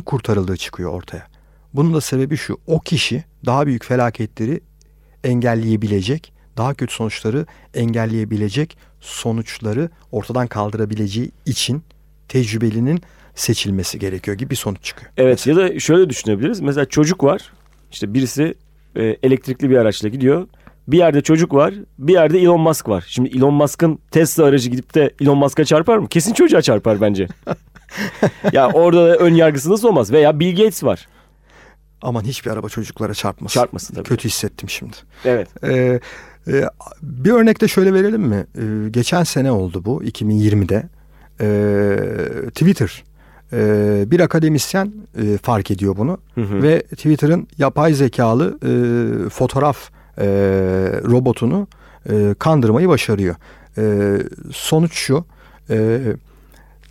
kurtarıldığı 0.00 0.56
çıkıyor 0.56 0.92
ortaya. 0.92 1.26
Bunun 1.74 1.94
da 1.94 2.00
sebebi 2.00 2.36
şu. 2.36 2.58
O 2.66 2.80
kişi 2.80 3.24
daha 3.46 3.66
büyük 3.66 3.84
felaketleri 3.84 4.60
engelleyebilecek, 5.24 6.32
daha 6.60 6.74
kötü 6.74 6.94
sonuçları 6.94 7.46
engelleyebilecek 7.74 8.78
sonuçları 9.00 9.90
ortadan 10.12 10.46
kaldırabileceği 10.46 11.30
için 11.46 11.82
tecrübelinin 12.28 13.00
seçilmesi 13.34 13.98
gerekiyor 13.98 14.36
gibi 14.36 14.50
bir 14.50 14.56
sonuç 14.56 14.82
çıkıyor. 14.82 15.12
Evet 15.16 15.46
ya 15.46 15.56
da 15.56 15.80
şöyle 15.80 16.10
düşünebiliriz. 16.10 16.60
Mesela 16.60 16.84
çocuk 16.84 17.24
var. 17.24 17.52
İşte 17.92 18.14
birisi 18.14 18.54
e, 18.96 19.02
elektrikli 19.02 19.70
bir 19.70 19.76
araçla 19.76 20.08
gidiyor. 20.08 20.48
Bir 20.88 20.98
yerde 20.98 21.20
çocuk 21.20 21.54
var, 21.54 21.74
bir 21.98 22.12
yerde 22.12 22.38
Elon 22.38 22.60
Musk 22.60 22.88
var. 22.88 23.04
Şimdi 23.08 23.36
Elon 23.36 23.54
Musk'ın 23.54 23.98
Tesla 24.10 24.44
aracı 24.44 24.70
gidip 24.70 24.94
de 24.94 25.14
Elon 25.20 25.38
Musk'a 25.38 25.64
çarpar 25.64 25.98
mı? 25.98 26.08
Kesin 26.08 26.32
çocuğa 26.32 26.62
çarpar 26.62 27.00
bence. 27.00 27.28
ya 28.52 28.70
orada 28.70 29.06
da 29.06 29.16
ön 29.16 29.34
yargısı 29.34 29.70
nasıl 29.70 29.88
olmaz? 29.88 30.12
Veya 30.12 30.40
Bill 30.40 30.56
Gates 30.56 30.84
var. 30.84 31.08
Aman 32.02 32.24
hiçbir 32.24 32.50
araba 32.50 32.68
çocuklara 32.68 33.14
çarpmasın. 33.14 33.60
Çarpmasın 33.60 33.94
tabii. 33.94 34.08
Kötü 34.08 34.28
hissettim 34.28 34.68
şimdi. 34.68 34.96
Evet. 35.24 35.48
Ee, 35.64 36.00
e, 36.48 36.64
bir 37.02 37.30
örnek 37.30 37.60
de 37.60 37.68
şöyle 37.68 37.94
verelim 37.94 38.22
mi? 38.22 38.46
Ee, 38.58 38.88
geçen 38.90 39.24
sene 39.24 39.52
oldu 39.52 39.84
bu 39.84 40.04
2020'de. 40.04 40.88
Ee, 41.40 42.50
Twitter 42.50 43.04
bir 44.10 44.20
akademisyen 44.20 44.92
e, 45.22 45.38
fark 45.38 45.70
ediyor 45.70 45.96
bunu 45.96 46.18
Hı 46.34 46.40
hı. 46.40 46.62
ve 46.62 46.82
Twitter'ın 46.82 47.48
yapay 47.58 47.94
zekalı 47.94 48.58
e, 48.62 49.28
fotoğraf 49.28 49.90
e, 50.18 50.26
robotunu 51.04 51.68
e, 52.10 52.34
kandırmayı 52.38 52.88
başarıyor. 52.88 53.34
E, 53.78 54.16
sonuç 54.52 54.92
şu. 54.94 55.24
E, 55.70 56.00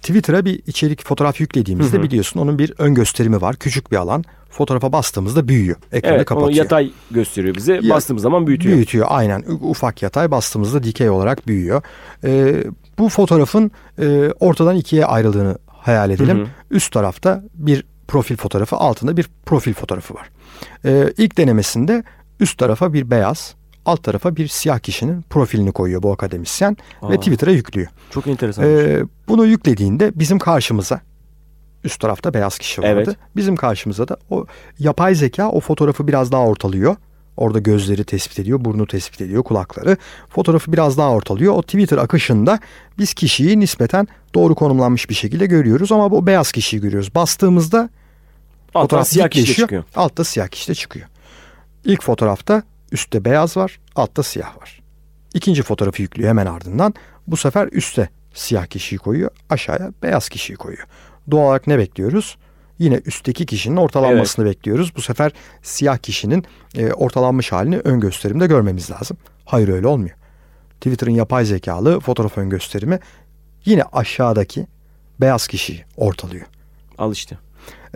Twitter'a 0.01 0.45
bir 0.45 0.62
içerik 0.67 1.05
fotoğraf 1.05 1.39
yüklediğimizde 1.41 1.97
Hı 1.97 2.01
hı. 2.01 2.03
biliyorsun 2.03 2.39
onun 2.39 2.59
bir 2.59 2.73
ön 2.77 2.93
gösterimi 2.95 3.41
var. 3.41 3.55
Küçük 3.55 3.91
bir 3.91 3.97
alan. 3.97 4.23
Fotoğrafa 4.49 4.91
bastığımızda 4.91 5.47
büyüyor. 5.47 5.77
Ekranı 5.91 6.15
Evet, 6.15 6.25
kapatıyor. 6.25 6.63
yatay 6.63 6.91
gösteriyor 7.12 7.55
bize. 7.55 7.73
Ya- 7.83 7.89
Bastığımız 7.95 8.23
zaman 8.23 8.47
büyütüyor. 8.47 8.75
Büyütüyor 8.75 9.05
aynen. 9.09 9.43
Ufak 9.62 10.01
yatay 10.01 10.31
bastığımızda 10.31 10.83
dikey 10.83 11.09
olarak 11.09 11.47
büyüyor. 11.47 11.81
Ee, 12.23 12.63
bu 12.97 13.09
fotoğrafın 13.09 13.71
e, 14.01 14.29
ortadan 14.39 14.75
ikiye 14.75 15.05
ayrıldığını 15.05 15.57
hayal 15.67 16.09
edelim. 16.12 16.38
Hı 16.39 16.43
hı. 16.43 16.47
Üst 16.71 16.91
tarafta 16.93 17.43
bir 17.53 17.85
profil 18.07 18.38
fotoğrafı, 18.38 18.75
altında 18.75 19.17
bir 19.17 19.29
profil 19.45 19.73
fotoğrafı 19.73 20.13
var. 20.13 20.29
Ee, 20.85 21.13
ilk 21.17 21.38
denemesinde 21.38 22.03
üst 22.39 22.57
tarafa 22.57 22.93
bir 22.93 23.12
beyaz, 23.12 23.55
alt 23.89 24.04
tarafa 24.04 24.36
bir 24.36 24.47
siyah 24.47 24.80
kişinin 24.80 25.21
profilini 25.21 25.71
koyuyor 25.71 26.04
bu 26.04 26.12
akademisyen 26.12 26.78
Aa. 27.02 27.12
ve 27.12 27.17
Twitter'a 27.17 27.52
yüklüyor. 27.52 27.88
Çok 28.12 28.28
enteresan. 28.28 28.65
Ee, 28.65 29.04
bunu 29.28 29.45
yüklediğinde 29.45 30.12
bizim 30.15 30.39
karşımıza 30.39 31.02
üst 31.84 31.99
tarafta 31.99 32.34
beyaz 32.34 32.58
kişi 32.58 32.82
vardı. 32.82 33.04
Evet. 33.06 33.17
Bizim 33.36 33.56
karşımıza 33.56 34.08
da 34.08 34.17
o 34.30 34.45
yapay 34.80 35.15
zeka 35.15 35.49
o 35.49 35.60
fotoğrafı 35.60 36.08
biraz 36.08 36.32
daha 36.32 36.41
ortalıyor. 36.41 36.95
Orada 37.38 37.60
gözleri 37.60 38.04
tespit 38.04 38.39
ediyor, 38.39 38.65
burnu 38.65 38.88
tespit 38.88 39.21
ediyor, 39.21 39.43
kulakları. 39.43 39.97
Fotoğrafı 40.30 40.73
biraz 40.73 40.97
daha 40.97 41.12
ortalıyor. 41.12 41.54
O 41.54 41.62
Twitter 41.62 41.97
akışında 41.97 42.60
biz 42.97 43.13
kişiyi 43.13 43.60
nispeten 43.60 44.08
doğru 44.36 44.56
konumlanmış 44.56 45.10
bir 45.10 45.15
şekilde 45.15 45.45
görüyoruz 45.45 45.91
ama 45.91 46.12
bu 46.12 46.28
beyaz 46.28 46.52
kişiyi 46.52 46.82
görüyoruz. 46.82 47.15
Bastığımızda 47.15 47.89
Alttan 48.73 48.82
fotoğraf 48.82 49.08
siyah 49.08 49.30
kişi 49.30 49.56
çıkıyor. 49.56 49.84
Altta 49.95 50.23
siyah 50.23 50.47
kişi 50.47 50.67
de 50.67 50.75
çıkıyor. 50.75 51.08
İlk 51.86 52.04
fotoğrafta 52.04 52.63
üstte 52.91 53.25
beyaz 53.25 53.58
var, 53.58 53.80
altta 53.95 54.23
siyah 54.23 54.58
var. 54.62 54.82
İkinci 55.34 55.63
fotoğrafı 55.63 56.02
yüklüyor 56.02 56.30
hemen 56.30 56.45
ardından. 56.45 56.93
Bu 57.28 57.38
sefer 57.38 57.69
üste 57.71 58.10
siyah 58.34 58.65
kişiyi 58.65 58.97
koyuyor, 58.97 59.32
aşağıya 59.49 59.91
beyaz 60.04 60.30
kişiyi 60.30 60.56
koyuyor. 60.56 60.88
Doğal 61.32 61.47
olarak 61.47 61.67
ne 61.67 61.78
bekliyoruz? 61.78 62.38
Yine 62.80 63.02
üstteki 63.06 63.45
kişinin 63.45 63.78
ortalanmasını 63.78 64.45
bekliyoruz. 64.45 64.95
Bu 64.95 65.02
sefer 65.02 65.32
siyah 65.62 65.97
kişinin 65.97 66.45
e, 66.75 66.91
ortalanmış 66.93 67.52
halini 67.52 67.78
ön 67.78 67.99
gösterimde 67.99 68.47
görmemiz 68.47 68.91
lazım. 68.91 69.17
Hayır 69.45 69.67
öyle 69.67 69.88
olmuyor. 69.88 70.15
Twitter'ın 70.82 71.12
yapay 71.12 71.45
zekalı 71.45 71.99
fotoğraf 71.99 72.38
ön 72.38 72.49
gösterimi 72.49 72.99
yine 73.65 73.84
aşağıdaki 73.84 74.67
beyaz 75.21 75.47
kişiyi 75.47 75.86
ortalıyor. 75.97 76.45
Al 76.97 77.12
işte. 77.12 77.38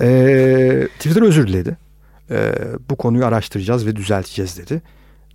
Ee, 0.02 0.88
Twitter 0.98 1.22
özür 1.22 1.48
diledi. 1.48 1.78
Ee, 2.32 2.54
bu 2.90 2.96
konuyu 2.96 3.26
araştıracağız 3.26 3.86
ve 3.88 3.96
düzelteceğiz 3.96 4.58
dedi. 4.58 4.82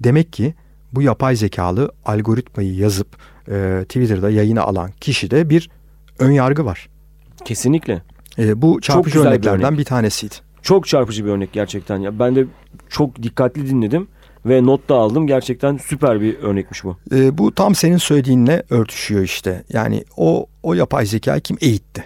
Demek 0.01 0.33
ki 0.33 0.55
bu 0.93 1.03
yapay 1.03 1.37
zekalı 1.37 1.93
algoritmayı 2.05 2.75
yazıp 2.75 3.17
e, 3.51 3.85
Twitter'da 3.85 4.31
yayına 4.31 4.63
alan 4.63 4.91
kişide 5.01 5.51
bir 5.51 5.71
ön 6.19 6.31
yargı 6.31 6.65
var. 6.65 6.89
Kesinlikle. 7.45 8.03
Ee, 8.39 8.63
bu 8.63 8.81
çarpıcı 8.81 9.15
güzel 9.15 9.25
bir 9.25 9.31
örneklerden 9.37 9.67
örnek. 9.69 9.79
bir 9.79 9.85
tanesiydi. 9.85 10.35
Çok 10.63 10.87
çarpıcı 10.87 11.25
bir 11.25 11.31
örnek 11.31 11.53
gerçekten 11.53 11.99
ya. 11.99 12.19
Ben 12.19 12.37
de 12.37 12.47
çok 12.89 13.23
dikkatli 13.23 13.67
dinledim 13.71 14.09
ve 14.47 14.65
not 14.67 14.89
da 14.89 14.95
aldım. 14.95 15.27
Gerçekten 15.27 15.77
süper 15.77 16.21
bir 16.21 16.39
örnekmiş 16.39 16.85
bu. 16.85 16.97
Ee, 17.13 17.39
bu 17.39 17.55
tam 17.55 17.75
senin 17.75 17.97
söylediğinle 17.97 18.63
örtüşüyor 18.71 19.23
işte. 19.23 19.65
Yani 19.73 20.05
o 20.17 20.47
o 20.63 20.75
yapay 20.75 21.07
zekayı 21.07 21.41
kim 21.41 21.57
eğitti? 21.61 22.05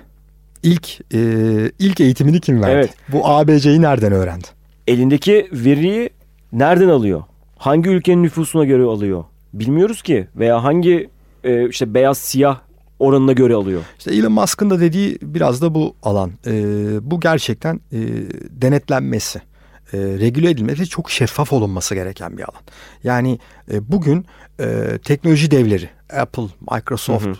İlk 0.62 1.14
e, 1.14 1.20
ilk 1.78 2.00
eğitimini 2.00 2.40
kim 2.40 2.62
verdi? 2.62 2.72
Evet. 2.72 2.90
Bu 3.08 3.28
ABC'yi 3.28 3.82
nereden 3.82 4.12
öğrendi? 4.12 4.46
Elindeki 4.86 5.48
veriyi 5.52 6.10
nereden 6.52 6.88
alıyor? 6.88 7.22
Hangi 7.56 7.90
ülkenin 7.90 8.22
nüfusuna 8.22 8.64
göre 8.64 8.82
alıyor? 8.82 9.24
Bilmiyoruz 9.54 10.02
ki. 10.02 10.28
Veya 10.36 10.64
hangi 10.64 11.10
e, 11.44 11.68
işte 11.68 11.94
beyaz 11.94 12.18
siyah 12.18 12.60
oranına 12.98 13.32
göre 13.32 13.54
alıyor. 13.54 13.82
İşte 13.98 14.14
Elon 14.14 14.32
Musk'ın 14.32 14.70
da 14.70 14.80
dediği 14.80 15.18
biraz 15.22 15.62
da 15.62 15.74
bu 15.74 15.96
alan. 16.02 16.32
Ee, 16.46 17.10
bu 17.10 17.20
gerçekten 17.20 17.80
e, 17.92 17.98
denetlenmesi, 18.50 19.38
e, 19.92 19.98
regüle 19.98 20.50
edilmesi 20.50 20.86
çok 20.86 21.10
şeffaf 21.10 21.52
olunması 21.52 21.94
gereken 21.94 22.38
bir 22.38 22.42
alan. 22.42 22.62
Yani 23.04 23.38
e, 23.72 23.92
bugün 23.92 24.26
e, 24.60 24.98
teknoloji 25.04 25.50
devleri, 25.50 25.88
Apple, 26.12 26.46
Microsoft, 26.72 27.26
Hı 27.26 27.34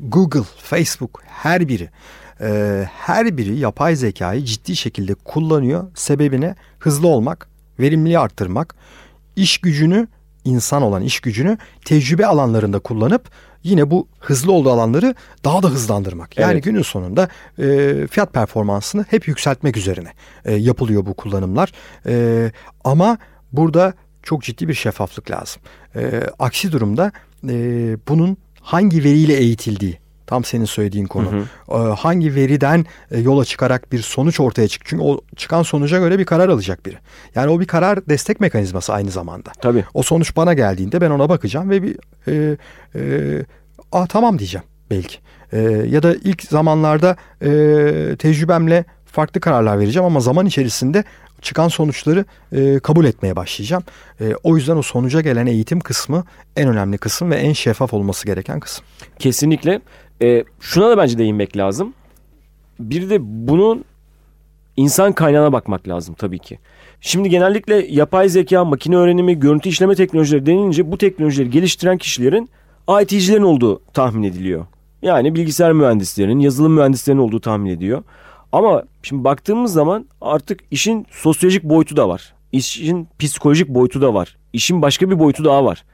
Google, 0.00 0.42
Facebook 0.58 1.22
her 1.26 1.68
biri 1.68 1.90
e, 2.40 2.84
her 2.92 3.36
biri 3.36 3.58
yapay 3.58 3.96
zekayı 3.96 4.44
ciddi 4.44 4.76
şekilde 4.76 5.14
kullanıyor. 5.14 5.84
Sebebine 5.94 6.54
hızlı 6.78 7.08
olmak, 7.08 7.48
verimliliği 7.80 8.18
arttırmak, 8.18 8.74
iş 9.36 9.58
gücünü 9.58 10.08
insan 10.44 10.82
olan 10.82 11.02
iş 11.02 11.20
gücünü 11.20 11.58
tecrübe 11.84 12.26
alanlarında 12.26 12.78
kullanıp 12.78 13.30
yine 13.62 13.90
bu 13.90 14.08
hızlı 14.20 14.52
olduğu 14.52 14.70
alanları 14.70 15.14
daha 15.44 15.62
da 15.62 15.68
hızlandırmak. 15.68 16.38
Yani 16.38 16.52
Evet. 16.52 16.64
günün 16.64 16.82
sonunda 16.82 17.28
e, 17.58 18.06
fiyat 18.10 18.32
performansını 18.32 19.04
hep 19.10 19.28
yükseltmek 19.28 19.76
üzerine 19.76 20.12
e, 20.44 20.54
yapılıyor 20.54 21.06
bu 21.06 21.14
kullanımlar. 21.14 21.72
E, 22.06 22.50
ama 22.84 23.18
burada 23.52 23.94
çok 24.22 24.42
ciddi 24.42 24.68
bir 24.68 24.74
şeffaflık 24.74 25.30
lazım. 25.30 25.62
E, 25.96 26.22
aksi 26.38 26.72
durumda 26.72 27.12
e, 27.48 27.56
bunun 28.08 28.36
hangi 28.60 29.04
veriyle 29.04 29.34
eğitildiği 29.34 29.98
tam 30.26 30.44
senin 30.44 30.64
söylediğin 30.64 31.06
konu. 31.06 31.32
Hı 31.32 31.46
E, 31.70 31.76
hangi 31.76 32.34
veriden 32.34 32.86
e, 33.10 33.20
yola 33.20 33.44
çıkarak 33.44 33.92
bir 33.92 33.98
sonuç 34.02 34.40
ortaya 34.40 34.68
çık. 34.68 34.82
Çünkü 34.84 35.02
o 35.02 35.20
çıkan 35.36 35.62
sonuca 35.62 35.98
göre 35.98 36.18
bir 36.18 36.24
karar 36.24 36.48
alacak 36.48 36.86
biri. 36.86 36.96
Yani 37.34 37.50
o 37.50 37.60
bir 37.60 37.66
karar 37.66 38.06
destek 38.08 38.40
mekanizması 38.40 38.92
aynı 38.92 39.10
zamanda. 39.10 39.52
Tabii. 39.60 39.84
O 39.94 40.02
sonuç 40.02 40.36
bana 40.36 40.54
geldiğinde 40.54 41.00
ben 41.00 41.10
ona 41.10 41.28
bakacağım 41.28 41.70
ve 41.70 41.82
bir 41.82 41.96
e, 42.28 42.56
e, 42.94 43.00
ah 43.92 44.06
tamam 44.06 44.38
diyeceğim 44.38 44.66
belki. 44.90 45.18
E, 45.52 45.60
ya 45.88 46.02
da 46.02 46.14
ilk 46.14 46.42
zamanlarda 46.42 47.16
e, 47.42 47.48
tecrübemle 48.18 48.84
farklı 49.06 49.40
kararlar 49.40 49.78
vereceğim 49.78 50.06
ama 50.06 50.20
zaman 50.20 50.46
içerisinde 50.46 51.04
çıkan 51.42 51.68
sonuçları 51.68 52.24
e, 52.52 52.78
kabul 52.78 53.04
etmeye 53.04 53.36
başlayacağım. 53.36 53.82
E, 54.20 54.34
o 54.42 54.56
yüzden 54.56 54.76
o 54.76 54.82
sonuca 54.82 55.20
gelen 55.20 55.46
eğitim 55.46 55.80
kısmı 55.80 56.24
en 56.56 56.68
önemli 56.68 56.98
kısım 56.98 57.30
ve 57.30 57.36
en 57.36 57.52
şeffaf 57.52 57.94
olması 57.94 58.26
gereken 58.26 58.60
kısım. 58.60 58.84
Kesinlikle. 59.18 59.80
E, 60.22 60.44
şuna 60.60 60.90
da 60.90 60.98
bence 60.98 61.18
değinmek 61.18 61.56
lazım. 61.56 61.94
Bir 62.80 63.10
de 63.10 63.18
bunun 63.20 63.84
insan 64.76 65.12
kaynağına 65.12 65.52
bakmak 65.52 65.88
lazım 65.88 66.14
tabii 66.14 66.38
ki. 66.38 66.58
Şimdi 67.00 67.30
genellikle 67.30 67.86
yapay 67.90 68.28
zeka, 68.28 68.64
makine 68.64 68.96
öğrenimi, 68.96 69.38
görüntü 69.38 69.68
işleme 69.68 69.94
teknolojileri 69.94 70.46
denilince 70.46 70.92
bu 70.92 70.98
teknolojileri 70.98 71.50
geliştiren 71.50 71.98
kişilerin 71.98 72.50
IT'cilerin 73.02 73.42
olduğu 73.42 73.82
tahmin 73.92 74.22
ediliyor. 74.22 74.66
Yani 75.02 75.34
bilgisayar 75.34 75.72
mühendislerinin, 75.72 76.38
yazılım 76.38 76.72
mühendislerinin 76.72 77.22
olduğu 77.22 77.40
tahmin 77.40 77.70
ediyor. 77.70 78.02
Ama 78.52 78.82
şimdi 79.02 79.24
baktığımız 79.24 79.72
zaman 79.72 80.06
artık 80.20 80.60
işin 80.70 81.06
sosyolojik 81.10 81.64
boyutu 81.64 81.96
da 81.96 82.08
var. 82.08 82.34
İşin 82.52 83.08
psikolojik 83.18 83.68
boyutu 83.68 84.02
da 84.02 84.14
var. 84.14 84.36
İşin 84.52 84.82
başka 84.82 85.10
bir 85.10 85.18
boyutu 85.18 85.44
daha 85.44 85.64
var. 85.64 85.84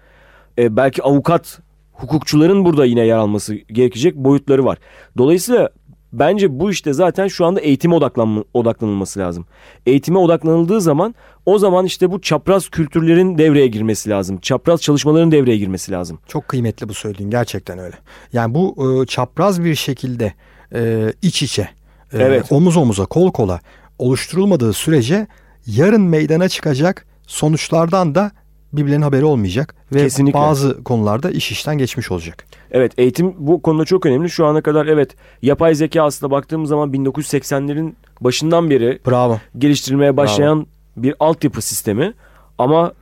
E, 0.59 0.77
belki 0.77 1.03
avukat, 1.03 1.61
hukukçuların 1.93 2.65
burada 2.65 2.85
yine 2.85 3.07
yer 3.07 3.17
alması 3.17 3.55
gerekecek 3.55 4.15
boyutları 4.15 4.65
var. 4.65 4.79
Dolayısıyla 5.19 5.71
bence 6.13 6.61
bu 6.61 6.71
işte 6.71 6.93
zaten 6.93 7.29
şu 7.29 7.45
anda 7.47 7.61
eğitime 7.61 7.95
odaklanma, 7.95 8.45
odaklanılması 8.55 9.21
lazım. 9.21 9.47
Eğitime 9.87 10.19
odaklanıldığı 10.19 10.81
zaman 10.81 11.15
o 11.47 11.59
zaman 11.59 11.87
işte 11.87 12.11
bu 12.11 12.21
çapraz 12.21 12.69
kültürlerin 12.69 13.39
devreye 13.39 13.67
girmesi 13.67 14.11
lazım. 14.11 14.39
Çapraz 14.39 14.81
çalışmaların 14.81 15.33
devreye 15.33 15.57
girmesi 15.57 15.93
lazım. 15.93 16.19
Çok 16.29 16.49
kıymetli 16.49 16.89
bu 16.89 16.95
söylediğin 16.95 17.31
gerçekten 17.31 17.79
öyle. 17.79 17.97
Yani 18.33 18.55
bu 18.55 18.77
e, 19.03 19.07
çapraz 19.07 19.65
bir 19.65 19.75
şekilde 19.75 20.35
e, 20.75 21.13
iç 21.23 21.43
içe, 21.43 21.63
e, 21.63 21.69
Evet. 22.13 22.53
omuz 22.53 22.77
omuza, 22.77 23.07
kol 23.07 23.33
kola 23.33 23.61
oluşturulmadığı 23.99 24.73
sürece 24.73 25.27
yarın 25.67 26.03
meydana 26.03 26.49
çıkacak 26.49 27.07
sonuçlardan 27.27 28.15
da 28.15 28.31
birbirlerinin 28.73 29.03
haberi 29.05 29.25
olmayacak 29.25 29.75
ve 29.95 29.99
Kesinlikle. 30.03 30.39
bazı 30.39 30.85
konularda 30.85 31.31
iş 31.31 31.53
işten 31.53 31.79
geçmiş 31.79 32.11
olacak. 32.11 32.45
Evet 32.71 32.93
eğitim 32.99 33.35
bu 33.39 33.63
konuda 33.63 33.85
çok 33.85 34.07
önemli. 34.07 34.31
Şu 34.31 34.47
ana 34.47 34.61
kadar 34.63 34.87
evet 34.87 35.11
yapay 35.43 35.75
zeka 35.75 36.03
aslında 36.03 36.31
baktığımız 36.31 36.69
zaman 36.69 36.93
1980'lerin 36.93 37.93
başından 38.21 38.71
beri 38.71 38.99
Bravo. 39.07 39.39
geliştirilmeye 39.59 40.17
başlayan 40.17 40.67
bir 40.97 41.15
altyapı 41.21 41.63
sistemi. 41.63 42.15
Ama 42.59 42.93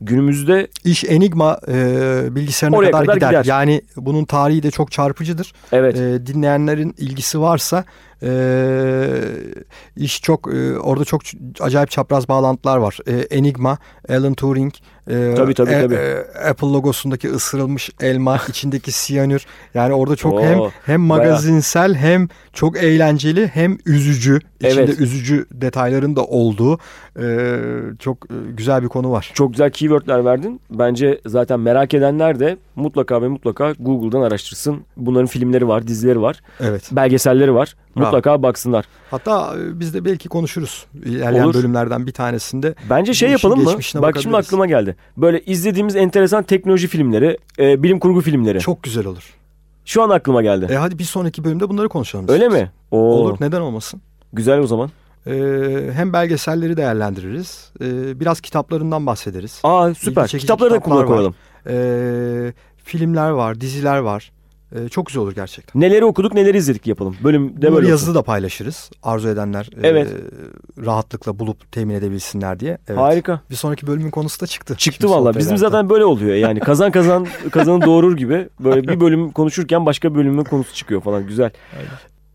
günümüzde 0.00 0.68
İş 0.84 1.04
Enigma 1.04 1.58
e, 1.68 1.74
bilgisayarına 2.30 2.76
Oraya 2.76 2.90
kadar, 2.90 3.04
kadar 3.06 3.14
gider. 3.14 3.28
gider. 3.30 3.44
Yani 3.44 3.82
bunun 3.96 4.24
tarihi 4.24 4.62
de 4.62 4.70
çok 4.70 4.92
çarpıcıdır. 4.92 5.52
evet 5.72 5.96
E, 5.96 6.26
dinleyenlerin 6.26 6.94
ilgisi 6.98 7.40
varsa 7.40 7.84
e, 8.22 8.28
iş 9.96 10.22
çok 10.22 10.54
e, 10.54 10.78
orada 10.78 11.04
çok 11.04 11.20
acayip 11.60 11.90
çapraz 11.90 12.28
bağlantılar 12.28 12.76
var. 12.76 12.98
E, 13.06 13.12
Enigma, 13.12 13.78
Alan 14.08 14.34
Turing, 14.34 14.72
e, 15.08 15.34
Tabii, 15.36 15.54
tabii, 15.54 15.70
e- 15.70 15.80
tabii. 15.80 15.94
e, 15.94 16.24
Apple 16.50 16.66
logosundaki 16.68 17.30
ısırılmış 17.30 17.90
elma, 18.00 18.40
içindeki 18.48 18.92
siyanür. 18.92 19.46
Yani 19.74 19.92
orada 19.94 20.16
çok 20.16 20.32
Oo, 20.34 20.40
hem 20.42 20.58
hem 20.86 21.00
magazinsel 21.00 21.94
hem 21.94 22.28
çok 22.52 22.76
eğlenceli 22.82 23.46
hem 23.46 23.78
üzücü. 23.86 24.38
İçinde 24.60 24.82
Evet. 24.82 25.00
üzücü 25.00 25.46
detayların 25.52 26.16
da 26.16 26.24
olduğu 26.24 26.78
e, 27.20 27.56
çok 27.98 28.24
e, 28.30 28.34
güzel 28.56 28.82
bir 28.82 28.88
konu 28.88 29.10
var. 29.10 29.30
Çok 29.34 29.50
güzel 29.50 29.70
keywordler 29.70 30.24
verdin. 30.24 30.60
Bence 30.70 31.20
zaten 31.26 31.60
merak 31.60 31.94
edenler 31.94 32.40
de 32.40 32.56
mutlaka 32.76 33.22
ve 33.22 33.28
mutlaka 33.28 33.72
Google'dan 33.78 34.22
araştırsın. 34.22 34.84
Bunların 34.96 35.26
filmleri 35.26 35.68
var, 35.68 35.86
dizileri 35.86 36.22
var, 36.22 36.40
Evet. 36.60 36.88
belgeselleri 36.92 37.54
var. 37.54 37.74
Bravo. 37.96 38.04
Mutlaka 38.04 38.42
baksınlar. 38.42 38.84
Hatta 39.10 39.54
e, 39.58 39.80
biz 39.80 39.94
de 39.94 40.04
belki 40.04 40.28
konuşuruz. 40.28 40.86
İlerleyen 41.04 41.44
Olur. 41.44 41.54
bölümlerden 41.54 42.06
bir 42.06 42.12
tanesinde. 42.12 42.74
Bence 42.90 43.14
şey 43.14 43.30
yapalım 43.30 43.64
mı? 43.64 43.70
Bak 43.94 44.16
şimdi 44.22 44.36
aklıma 44.36 44.66
geldi. 44.66 44.96
Böyle 45.16 45.40
izlediğimiz 45.40 45.96
enteresan 45.96 46.42
teknoloji 46.42 46.88
filmleri, 46.88 47.38
e, 47.58 47.82
bilim 47.82 47.98
kurgu 47.98 48.20
filmleri. 48.20 48.58
Çok 48.60 48.82
güzel 48.82 49.06
olur. 49.06 49.34
Şu 49.84 50.02
an 50.02 50.10
aklıma 50.10 50.42
geldi. 50.42 50.66
E 50.70 50.74
hadi 50.74 50.98
bir 50.98 51.04
sonraki 51.04 51.44
bölümde 51.44 51.68
bunları 51.68 51.88
konuşalım. 51.88 52.26
Öyle 52.28 52.48
mi? 52.48 52.70
Oo, 52.90 52.98
Olur. 52.98 53.36
Neden 53.40 53.60
olmasın? 53.60 54.00
Güzel 54.32 54.58
o 54.58 54.66
zaman. 54.66 54.90
E, 55.26 55.32
hem 55.92 56.12
belgeselleri 56.12 56.76
değerlendiririz. 56.76 57.72
e, 57.80 58.20
biraz 58.20 58.40
kitaplarından 58.40 59.06
bahsederiz. 59.06 59.60
Aa 59.64 59.94
süper. 59.94 60.28
Kitapları 60.28 60.70
da 60.70 60.80
koyalım. 60.80 61.34
E, 61.66 62.52
filmler 62.76 63.30
var, 63.30 63.60
diziler 63.60 63.98
var. 63.98 64.32
E, 64.76 64.88
çok 64.88 65.06
güzel 65.06 65.22
olur 65.22 65.34
gerçekten. 65.34 65.82
Neleri 65.82 66.04
okuduk, 66.04 66.34
neleri 66.34 66.56
izledik 66.56 66.86
yapalım. 66.86 67.16
Bölümde 67.24 67.56
Bunları 67.56 67.74
böyle 67.74 67.88
yazılı 67.88 68.14
da 68.14 68.22
paylaşırız. 68.22 68.90
Arzu 69.02 69.28
edenler 69.28 69.70
e, 69.82 69.88
Evet. 69.88 70.08
rahatlıkla 70.84 71.38
bulup 71.38 71.72
temin 71.72 71.94
edebilsinler 71.94 72.60
diye. 72.60 72.78
Evet. 72.88 72.98
Harika. 73.00 73.40
Bir 73.50 73.54
sonraki 73.54 73.86
bölümün 73.86 74.10
konusu 74.10 74.40
da 74.40 74.46
çıktı. 74.46 74.74
Çıktı 74.78 75.10
valla. 75.10 75.34
Bizim 75.34 75.56
zaten 75.56 75.90
böyle 75.90 76.04
oluyor 76.04 76.34
yani. 76.36 76.60
Kazan 76.60 76.90
kazan 76.90 77.26
kazanı 77.50 77.82
doğurur 77.82 78.16
gibi. 78.16 78.48
Böyle 78.60 78.88
bir 78.88 79.00
bölüm 79.00 79.30
konuşurken 79.30 79.86
başka 79.86 80.14
bölümün 80.14 80.44
konusu 80.44 80.74
çıkıyor 80.74 81.00
falan. 81.00 81.26
Güzel. 81.26 81.50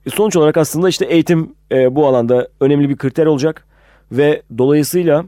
E, 0.06 0.10
Sonuç 0.10 0.36
olarak 0.36 0.58
aslında 0.58 0.90
işte 0.90 1.06
eğitim 1.06 1.56
e, 1.72 1.96
bu 1.96 2.08
alanda 2.08 2.48
önemli 2.60 2.90
bir 2.90 2.98
kriter 2.98 3.26
olacak. 3.26 3.66
Ve 4.12 4.42
dolayısıyla 4.58 5.26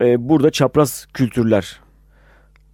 e, 0.00 0.28
burada 0.28 0.50
çapraz 0.50 1.06
kültürler 1.14 1.80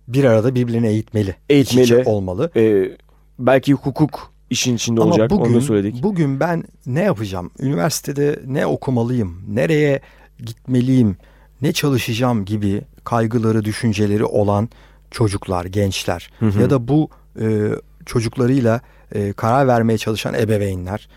bir 0.08 0.24
arada 0.24 0.54
birbirini 0.54 0.86
eğitmeli. 0.86 1.36
Eğitmeli. 1.48 2.02
Olmalı. 2.04 2.50
e, 2.56 2.90
belki 3.38 3.72
hukuk 3.72 4.32
işin 4.50 4.76
içinde 4.76 5.00
olacak. 5.00 5.32
Ama 5.32 5.40
Onu 5.40 5.48
da 5.48 5.54
bugün, 5.54 5.66
söyledik. 5.66 6.02
bugün 6.02 6.40
ben 6.40 6.64
ne 6.86 7.02
yapacağım? 7.02 7.50
Üniversitede 7.58 8.40
ne 8.46 8.66
okumalıyım? 8.66 9.42
Nereye 9.48 10.00
gitmeliyim? 10.38 11.16
Ne 11.62 11.72
çalışacağım 11.72 12.44
gibi 12.44 12.82
kaygıları, 13.04 13.64
düşünceleri 13.64 14.24
olan 14.24 14.68
çocuklar, 15.10 15.64
gençler 15.64 16.30
Hı 16.38 16.46
hı. 16.46 16.60
ya 16.60 16.70
da 16.70 16.88
bu 16.88 17.08
e, 17.40 17.68
çocuklarıyla 18.06 18.80
e, 19.12 19.32
karar 19.32 19.66
vermeye 19.66 19.98
çalışan 19.98 20.34
ebeveynler 20.34 21.08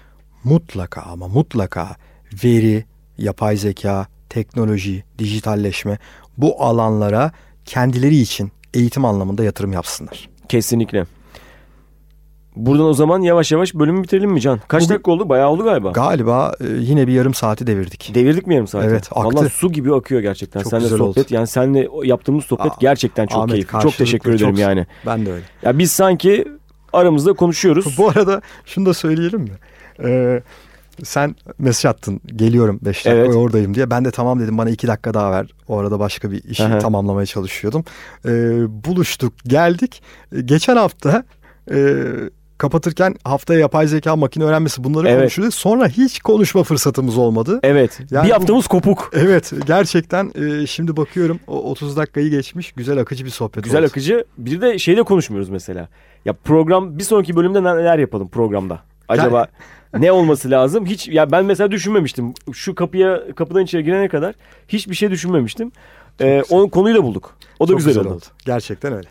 mutlaka 0.43 1.01
ama 1.01 1.27
mutlaka 1.27 1.95
veri, 2.43 2.85
yapay 3.17 3.57
zeka, 3.57 4.07
teknoloji, 4.29 5.03
dijitalleşme 5.19 5.97
bu 6.37 6.63
alanlara 6.63 7.31
kendileri 7.65 8.15
için 8.15 8.51
eğitim 8.73 9.05
anlamında 9.05 9.43
yatırım 9.43 9.73
yapsınlar. 9.73 10.29
Kesinlikle. 10.49 11.05
Buradan 12.57 12.85
o 12.85 12.93
zaman 12.93 13.21
yavaş 13.21 13.51
yavaş 13.51 13.75
bölümü 13.75 14.03
bitirelim 14.03 14.31
mi 14.31 14.41
Can? 14.41 14.59
Kaç 14.67 14.81
Bugün- 14.83 14.93
dakika 14.93 15.11
oldu? 15.11 15.29
Bayağı 15.29 15.49
oldu 15.49 15.63
galiba. 15.63 15.91
Galiba 15.91 16.53
e, 16.61 16.65
yine 16.79 17.07
bir 17.07 17.13
yarım 17.13 17.33
saati 17.33 17.67
devirdik. 17.67 18.11
Devirdik 18.15 18.47
mi 18.47 18.53
yarım 18.53 18.67
saati? 18.67 18.87
Evet, 18.87 19.09
aktı. 19.11 19.23
Vallahi 19.37 19.49
su 19.49 19.71
gibi 19.71 19.93
akıyor 19.95 20.21
gerçekten. 20.21 20.59
Çok 20.61 20.69
seninle 20.69 20.85
güzel 20.85 20.97
sohbet 20.97 21.17
oldu. 21.25 21.33
yani 21.35 21.47
seninle 21.47 21.89
o 21.89 22.03
yaptığımız 22.03 22.45
sohbet 22.45 22.71
Aa, 22.71 22.77
gerçekten 22.79 23.27
çok 23.27 23.37
Ahmet, 23.39 23.51
keyifli. 23.51 23.79
Çok 23.79 23.97
teşekkür 23.97 24.31
ederim 24.33 24.49
çok- 24.51 24.59
yani. 24.59 24.85
Ben 25.05 25.25
de 25.25 25.31
öyle. 25.31 25.43
Ya 25.63 25.77
biz 25.79 25.91
sanki 25.91 26.47
aramızda 26.93 27.33
konuşuyoruz. 27.33 27.97
Bu 27.97 28.09
arada 28.09 28.41
şunu 28.65 28.85
da 28.85 28.93
söyleyelim 28.93 29.41
mi? 29.41 29.51
Ee, 30.03 30.41
sen 31.03 31.35
mesaj 31.59 31.89
attın 31.89 32.21
geliyorum 32.25 32.79
5 32.81 33.05
dakika 33.05 33.21
Evet. 33.25 33.35
oradayım 33.35 33.73
diye. 33.73 33.89
Ben 33.89 34.05
de 34.05 34.11
tamam 34.11 34.39
dedim 34.39 34.57
bana 34.57 34.69
2 34.69 34.87
dakika 34.87 35.13
daha 35.13 35.31
ver. 35.31 35.47
O 35.67 35.77
arada 35.77 35.99
başka 35.99 36.31
bir 36.31 36.43
işi 36.43 36.63
Aha. 36.63 36.79
tamamlamaya 36.79 37.25
çalışıyordum. 37.25 37.83
Ee, 38.25 38.29
buluştuk 38.85 39.33
geldik. 39.47 40.01
Ee, 40.35 40.41
Geçen 40.41 40.75
hafta 40.77 41.23
e, 41.71 42.03
kapatırken 42.57 43.15
haftaya 43.23 43.59
yapay 43.59 43.87
zeka 43.87 44.15
makine 44.15 44.43
öğrenmesi 44.43 44.83
bunları 44.83 45.07
Evet. 45.07 45.19
konuşuyorduk. 45.19 45.53
Sonra 45.53 45.87
hiç 45.87 46.19
konuşma 46.19 46.63
fırsatımız 46.63 47.17
olmadı. 47.17 47.59
Evet. 47.63 47.99
Yani 48.11 48.25
bir 48.25 48.31
bu- 48.31 48.35
haftamız 48.35 48.67
kopuk. 48.67 49.09
Evet 49.13 49.51
gerçekten 49.67 50.31
e, 50.35 50.67
şimdi 50.67 50.97
bakıyorum 50.97 51.39
o 51.47 51.71
30 51.71 51.97
dakikayı 51.97 52.29
geçmiş 52.29 52.71
güzel 52.71 52.97
akıcı 52.99 53.25
bir 53.25 53.29
sohbet 53.29 53.63
Güzel 53.63 53.79
oldu. 53.81 53.87
akıcı. 53.87 54.25
Bir 54.37 54.61
de 54.61 54.79
şeyde 54.79 55.03
konuşmuyoruz 55.03 55.49
mesela. 55.49 55.89
Ya 56.25 56.33
program 56.33 56.97
bir 56.97 57.03
sonraki 57.03 57.35
bölümde 57.35 57.63
neler 57.63 57.99
yapalım 57.99 58.27
programda? 58.29 58.79
Acaba 59.07 59.47
ne 59.99 60.11
olması 60.11 60.51
lazım? 60.51 60.85
Hiç 60.85 61.07
ya 61.07 61.31
ben 61.31 61.45
mesela 61.45 61.71
düşünmemiştim. 61.71 62.33
Şu 62.53 62.75
kapıya 62.75 63.21
kapıdan 63.35 63.63
içeri 63.63 63.83
girene 63.83 64.07
kadar 64.07 64.35
hiçbir 64.67 64.95
şey 64.95 65.11
düşünmemiştim. 65.11 65.71
Ee, 66.21 66.41
güzel. 66.49 66.57
o 66.57 66.69
konuyu 66.69 66.95
da 66.95 67.03
bulduk. 67.03 67.35
O 67.59 67.67
da 67.67 67.71
Çok 67.71 67.77
güzel, 67.77 68.05
oldu. 68.05 68.21
Gerçekten 68.45 68.93
öyle. 68.93 69.07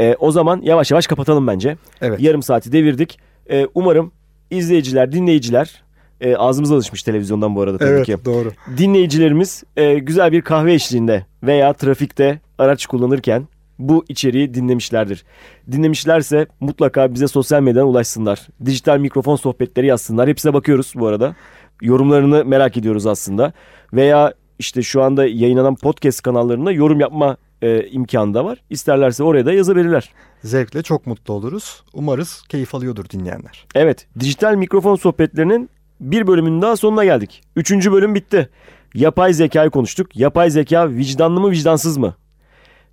Ee, 0.00 0.16
o 0.20 0.30
zaman 0.30 0.60
yavaş 0.62 0.90
yavaş 0.90 1.06
kapatalım 1.06 1.46
bence. 1.46 1.76
Evet. 2.00 2.20
Yarım 2.20 2.42
saati 2.42 2.72
devirdik. 2.72 3.18
Ee, 3.50 3.66
umarım 3.74 4.12
izleyiciler, 4.50 5.12
dinleyiciler 5.12 5.82
e, 6.20 6.36
ağzımız 6.36 6.72
alışmış 6.72 7.02
televizyondan 7.02 7.56
bu 7.56 7.60
arada 7.62 7.78
tabii 7.78 7.90
Evet 7.90 8.06
ki. 8.06 8.16
doğru. 8.24 8.52
Dinleyicilerimiz 8.78 9.64
e, 9.76 9.98
güzel 9.98 10.32
bir 10.32 10.42
kahve 10.42 10.74
eşliğinde 10.74 11.26
veya 11.42 11.72
trafikte 11.72 12.40
araç 12.58 12.86
kullanırken 12.86 13.48
bu 13.78 14.04
içeriği 14.08 14.54
dinlemişlerdir. 14.54 15.24
Dinlemişlerse 15.72 16.46
mutlaka 16.60 17.14
bize 17.14 17.28
sosyal 17.28 17.62
medyadan 17.62 17.88
ulaşsınlar. 17.88 18.46
Dijital 18.64 18.98
mikrofon 18.98 19.36
sohbetleri 19.36 19.86
yazsınlar. 19.86 20.28
Hepsine 20.28 20.54
bakıyoruz 20.54 20.92
bu 20.96 21.06
arada. 21.06 21.34
Yorumlarını 21.82 22.44
merak 22.44 22.76
ediyoruz 22.76 23.06
aslında. 23.06 23.52
Veya 23.92 24.34
işte 24.58 24.82
şu 24.82 25.02
anda 25.02 25.26
yayınlanan 25.26 25.74
podcast 25.76 26.22
kanallarında 26.22 26.72
yorum 26.72 27.00
yapma 27.00 27.36
e, 27.66 27.88
imkanı 27.90 28.34
da 28.34 28.44
var. 28.44 28.58
İsterlerse 28.70 29.22
oraya 29.22 29.46
da 29.46 29.52
yazabilirler. 29.52 30.10
Zevkle 30.44 30.82
çok 30.82 31.06
mutlu 31.06 31.34
oluruz. 31.34 31.82
Umarız 31.94 32.42
keyif 32.48 32.74
alıyordur 32.74 33.08
dinleyenler. 33.10 33.66
Evet, 33.74 34.06
dijital 34.20 34.54
mikrofon 34.54 34.96
sohbetlerinin 34.96 35.70
bir 36.00 36.26
bölümünün 36.26 36.62
daha 36.62 36.76
sonuna 36.76 37.04
geldik. 37.04 37.42
Üçüncü 37.56 37.92
bölüm 37.92 38.14
bitti. 38.14 38.48
Yapay 38.94 39.32
zekayı 39.32 39.70
konuştuk. 39.70 40.16
Yapay 40.16 40.50
zeka 40.50 40.90
vicdanlı 40.90 41.40
mı 41.40 41.50
vicdansız 41.50 41.96
mı? 41.96 42.14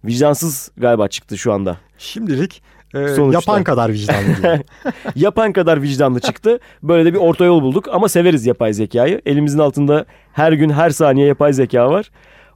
Vicdansız 0.05 0.71
galiba 0.77 1.07
çıktı 1.07 1.37
şu 1.37 1.53
anda. 1.53 1.77
Şimdilik 1.97 2.63
e, 2.93 3.07
Sonuçta. 3.07 3.37
yapan 3.37 3.63
kadar 3.63 3.91
vicdanlı. 3.91 4.63
Yapan 5.15 5.53
kadar 5.53 5.81
vicdanlı 5.81 6.19
çıktı. 6.19 6.59
Böyle 6.83 7.05
de 7.05 7.13
bir 7.13 7.19
orta 7.19 7.45
yol 7.45 7.61
bulduk 7.61 7.87
ama 7.91 8.09
severiz 8.09 8.45
yapay 8.45 8.73
zekayı. 8.73 9.21
Elimizin 9.25 9.59
altında 9.59 10.05
her 10.33 10.51
gün 10.51 10.69
her 10.69 10.89
saniye 10.89 11.27
yapay 11.27 11.53
zeka 11.53 11.89
var. 11.91 12.11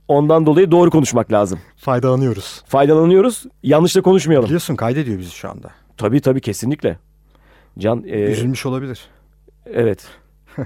Ondan 0.07 0.45
dolayı 0.45 0.71
doğru 0.71 0.91
konuşmak 0.91 1.31
lazım. 1.31 1.59
Faydalanıyoruz. 1.77 2.63
Faydalanıyoruz. 2.67 3.45
Yanlış 3.63 3.95
da 3.95 4.01
konuşmayalım. 4.01 4.45
Biliyorsun 4.45 4.75
kaydediyor 4.75 5.19
bizi 5.19 5.31
şu 5.31 5.49
anda. 5.49 5.69
Tabii 5.97 6.21
tabii 6.21 6.41
kesinlikle. 6.41 6.97
Can 7.79 8.03
e, 8.07 8.19
Üzülmüş 8.21 8.65
olabilir. 8.65 8.99
evet. 9.65 10.05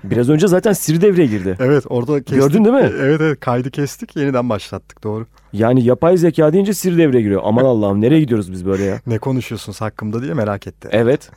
Biraz 0.03 0.29
önce 0.29 0.47
zaten 0.47 0.73
Siri 0.73 1.01
devreye 1.01 1.27
girdi. 1.27 1.57
Evet 1.61 1.83
orada 1.89 2.23
kestik. 2.23 2.35
Gördün 2.35 2.65
değil 2.65 2.75
mi? 2.75 2.91
Evet 2.99 3.21
evet 3.21 3.39
kaydı 3.39 3.71
kestik 3.71 4.15
yeniden 4.15 4.49
başlattık 4.49 5.03
doğru. 5.03 5.25
Yani 5.53 5.83
yapay 5.83 6.17
zeka 6.17 6.53
deyince 6.53 6.73
Siri 6.73 6.97
devreye 6.97 7.21
giriyor. 7.21 7.41
Aman 7.45 7.65
Allah'ım 7.65 8.01
nereye 8.01 8.19
gidiyoruz 8.19 8.51
biz 8.51 8.65
böyle 8.65 8.83
ya? 8.83 9.01
Ne 9.07 9.17
konuşuyorsunuz 9.17 9.81
hakkımda 9.81 10.21
diye 10.21 10.33
merak 10.33 10.67
etti. 10.67 10.87
Evet. 10.91 11.29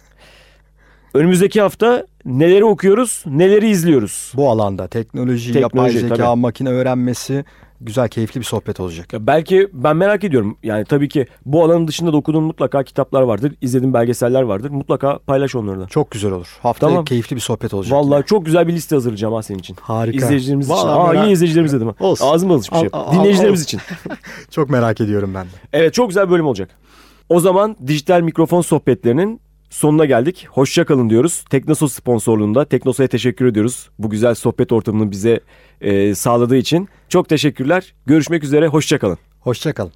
Önümüzdeki 1.14 1.60
hafta 1.60 2.06
neleri 2.24 2.64
okuyoruz, 2.64 3.22
neleri 3.26 3.68
izliyoruz? 3.70 4.32
Bu 4.36 4.50
alanda 4.50 4.88
teknoloji, 4.88 5.52
Teknoloji, 5.52 5.60
yapay 5.60 5.90
zeka, 6.08 6.14
tabii. 6.16 6.40
makine 6.40 6.68
öğrenmesi 6.68 7.44
güzel 7.80 8.08
keyifli 8.08 8.40
bir 8.40 8.44
sohbet 8.44 8.80
olacak. 8.80 9.12
Ya 9.12 9.26
belki 9.26 9.68
ben 9.72 9.96
merak 9.96 10.24
ediyorum. 10.24 10.56
Yani 10.62 10.84
tabii 10.84 11.08
ki 11.08 11.26
bu 11.46 11.64
alanın 11.64 11.88
dışında 11.88 12.12
da 12.12 12.16
okuduğun 12.16 12.42
mutlaka 12.44 12.82
kitaplar 12.82 13.22
vardır. 13.22 13.52
izlediğin 13.60 13.94
belgeseller 13.94 14.42
vardır. 14.42 14.70
Mutlaka 14.70 15.18
paylaş 15.18 15.54
onları 15.54 15.80
da. 15.80 15.87
Çok 15.87 16.10
güzel 16.10 16.32
olur. 16.32 16.58
Haftaya 16.62 16.90
Tamam. 16.90 17.04
keyifli 17.04 17.37
bir 17.37 17.40
sohbet 17.40 17.74
olacak. 17.74 17.92
Vallahi 17.92 18.24
çok 18.26 18.46
güzel 18.46 18.68
bir 18.68 18.72
liste 18.72 18.96
hazırlayacağım 18.96 19.34
ha 19.34 19.42
senin 19.42 19.58
için. 19.58 19.76
Harika. 19.80 20.24
İzleyicilerimiz 20.26 20.66
için. 20.66 20.76
Vallahi 20.76 20.98
Aa 21.00 21.12
merak- 21.12 21.22
yine 21.22 21.32
izleyicilerimiz 21.32 21.72
dedim. 21.72 21.94
Olsun. 22.00 22.26
Ağzım 22.26 22.50
alışmış 22.50 22.80
Al- 22.80 22.84
hep. 22.84 22.94
al- 22.94 23.12
Dinleyicilerimiz 23.12 23.60
al. 23.60 23.64
için. 23.64 23.80
Çok 24.50 24.70
merak 24.70 25.00
ediyorum 25.00 25.32
ben 25.34 25.44
de. 25.44 25.50
Evet 25.72 25.94
çok 25.94 26.08
güzel 26.08 26.26
bir 26.26 26.30
bölüm 26.30 26.46
olacak. 26.46 26.70
O 27.28 27.40
zaman 27.40 27.76
dijital 27.87 28.20
mikrofon 28.20 28.60
sohbetlerinin 28.62 29.40
sonuna 29.75 30.05
geldik. 30.05 30.47
Hoşça 30.51 30.85
kalın 30.85 31.11
diyoruz. 31.11 31.45
Teknosos 31.51 31.93
sponsorluğunda 31.93 32.64
Teknosa'ya 32.64 33.09
teşekkür 33.09 33.47
ediyoruz. 33.47 33.91
Bu 33.99 34.11
güzel 34.11 34.35
sohbet 34.35 34.72
ortamını 34.72 35.11
bize 35.11 35.41
e, 35.81 36.14
sağladığı 36.14 36.57
için. 36.57 36.89
Çok 37.09 37.29
teşekkürler. 37.29 37.95
Görüşmek 38.07 38.45
üzere. 38.45 38.66
Hoşça 38.66 38.99
kalın. 38.99 39.18
Hoşçakalın. 39.41 39.93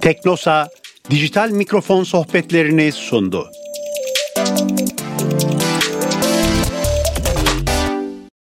Teknosa 0.00 0.68
dijital 1.10 1.50
mikrofon 1.50 2.04
sohbetlerini 2.04 2.92
sundu. 2.92 3.46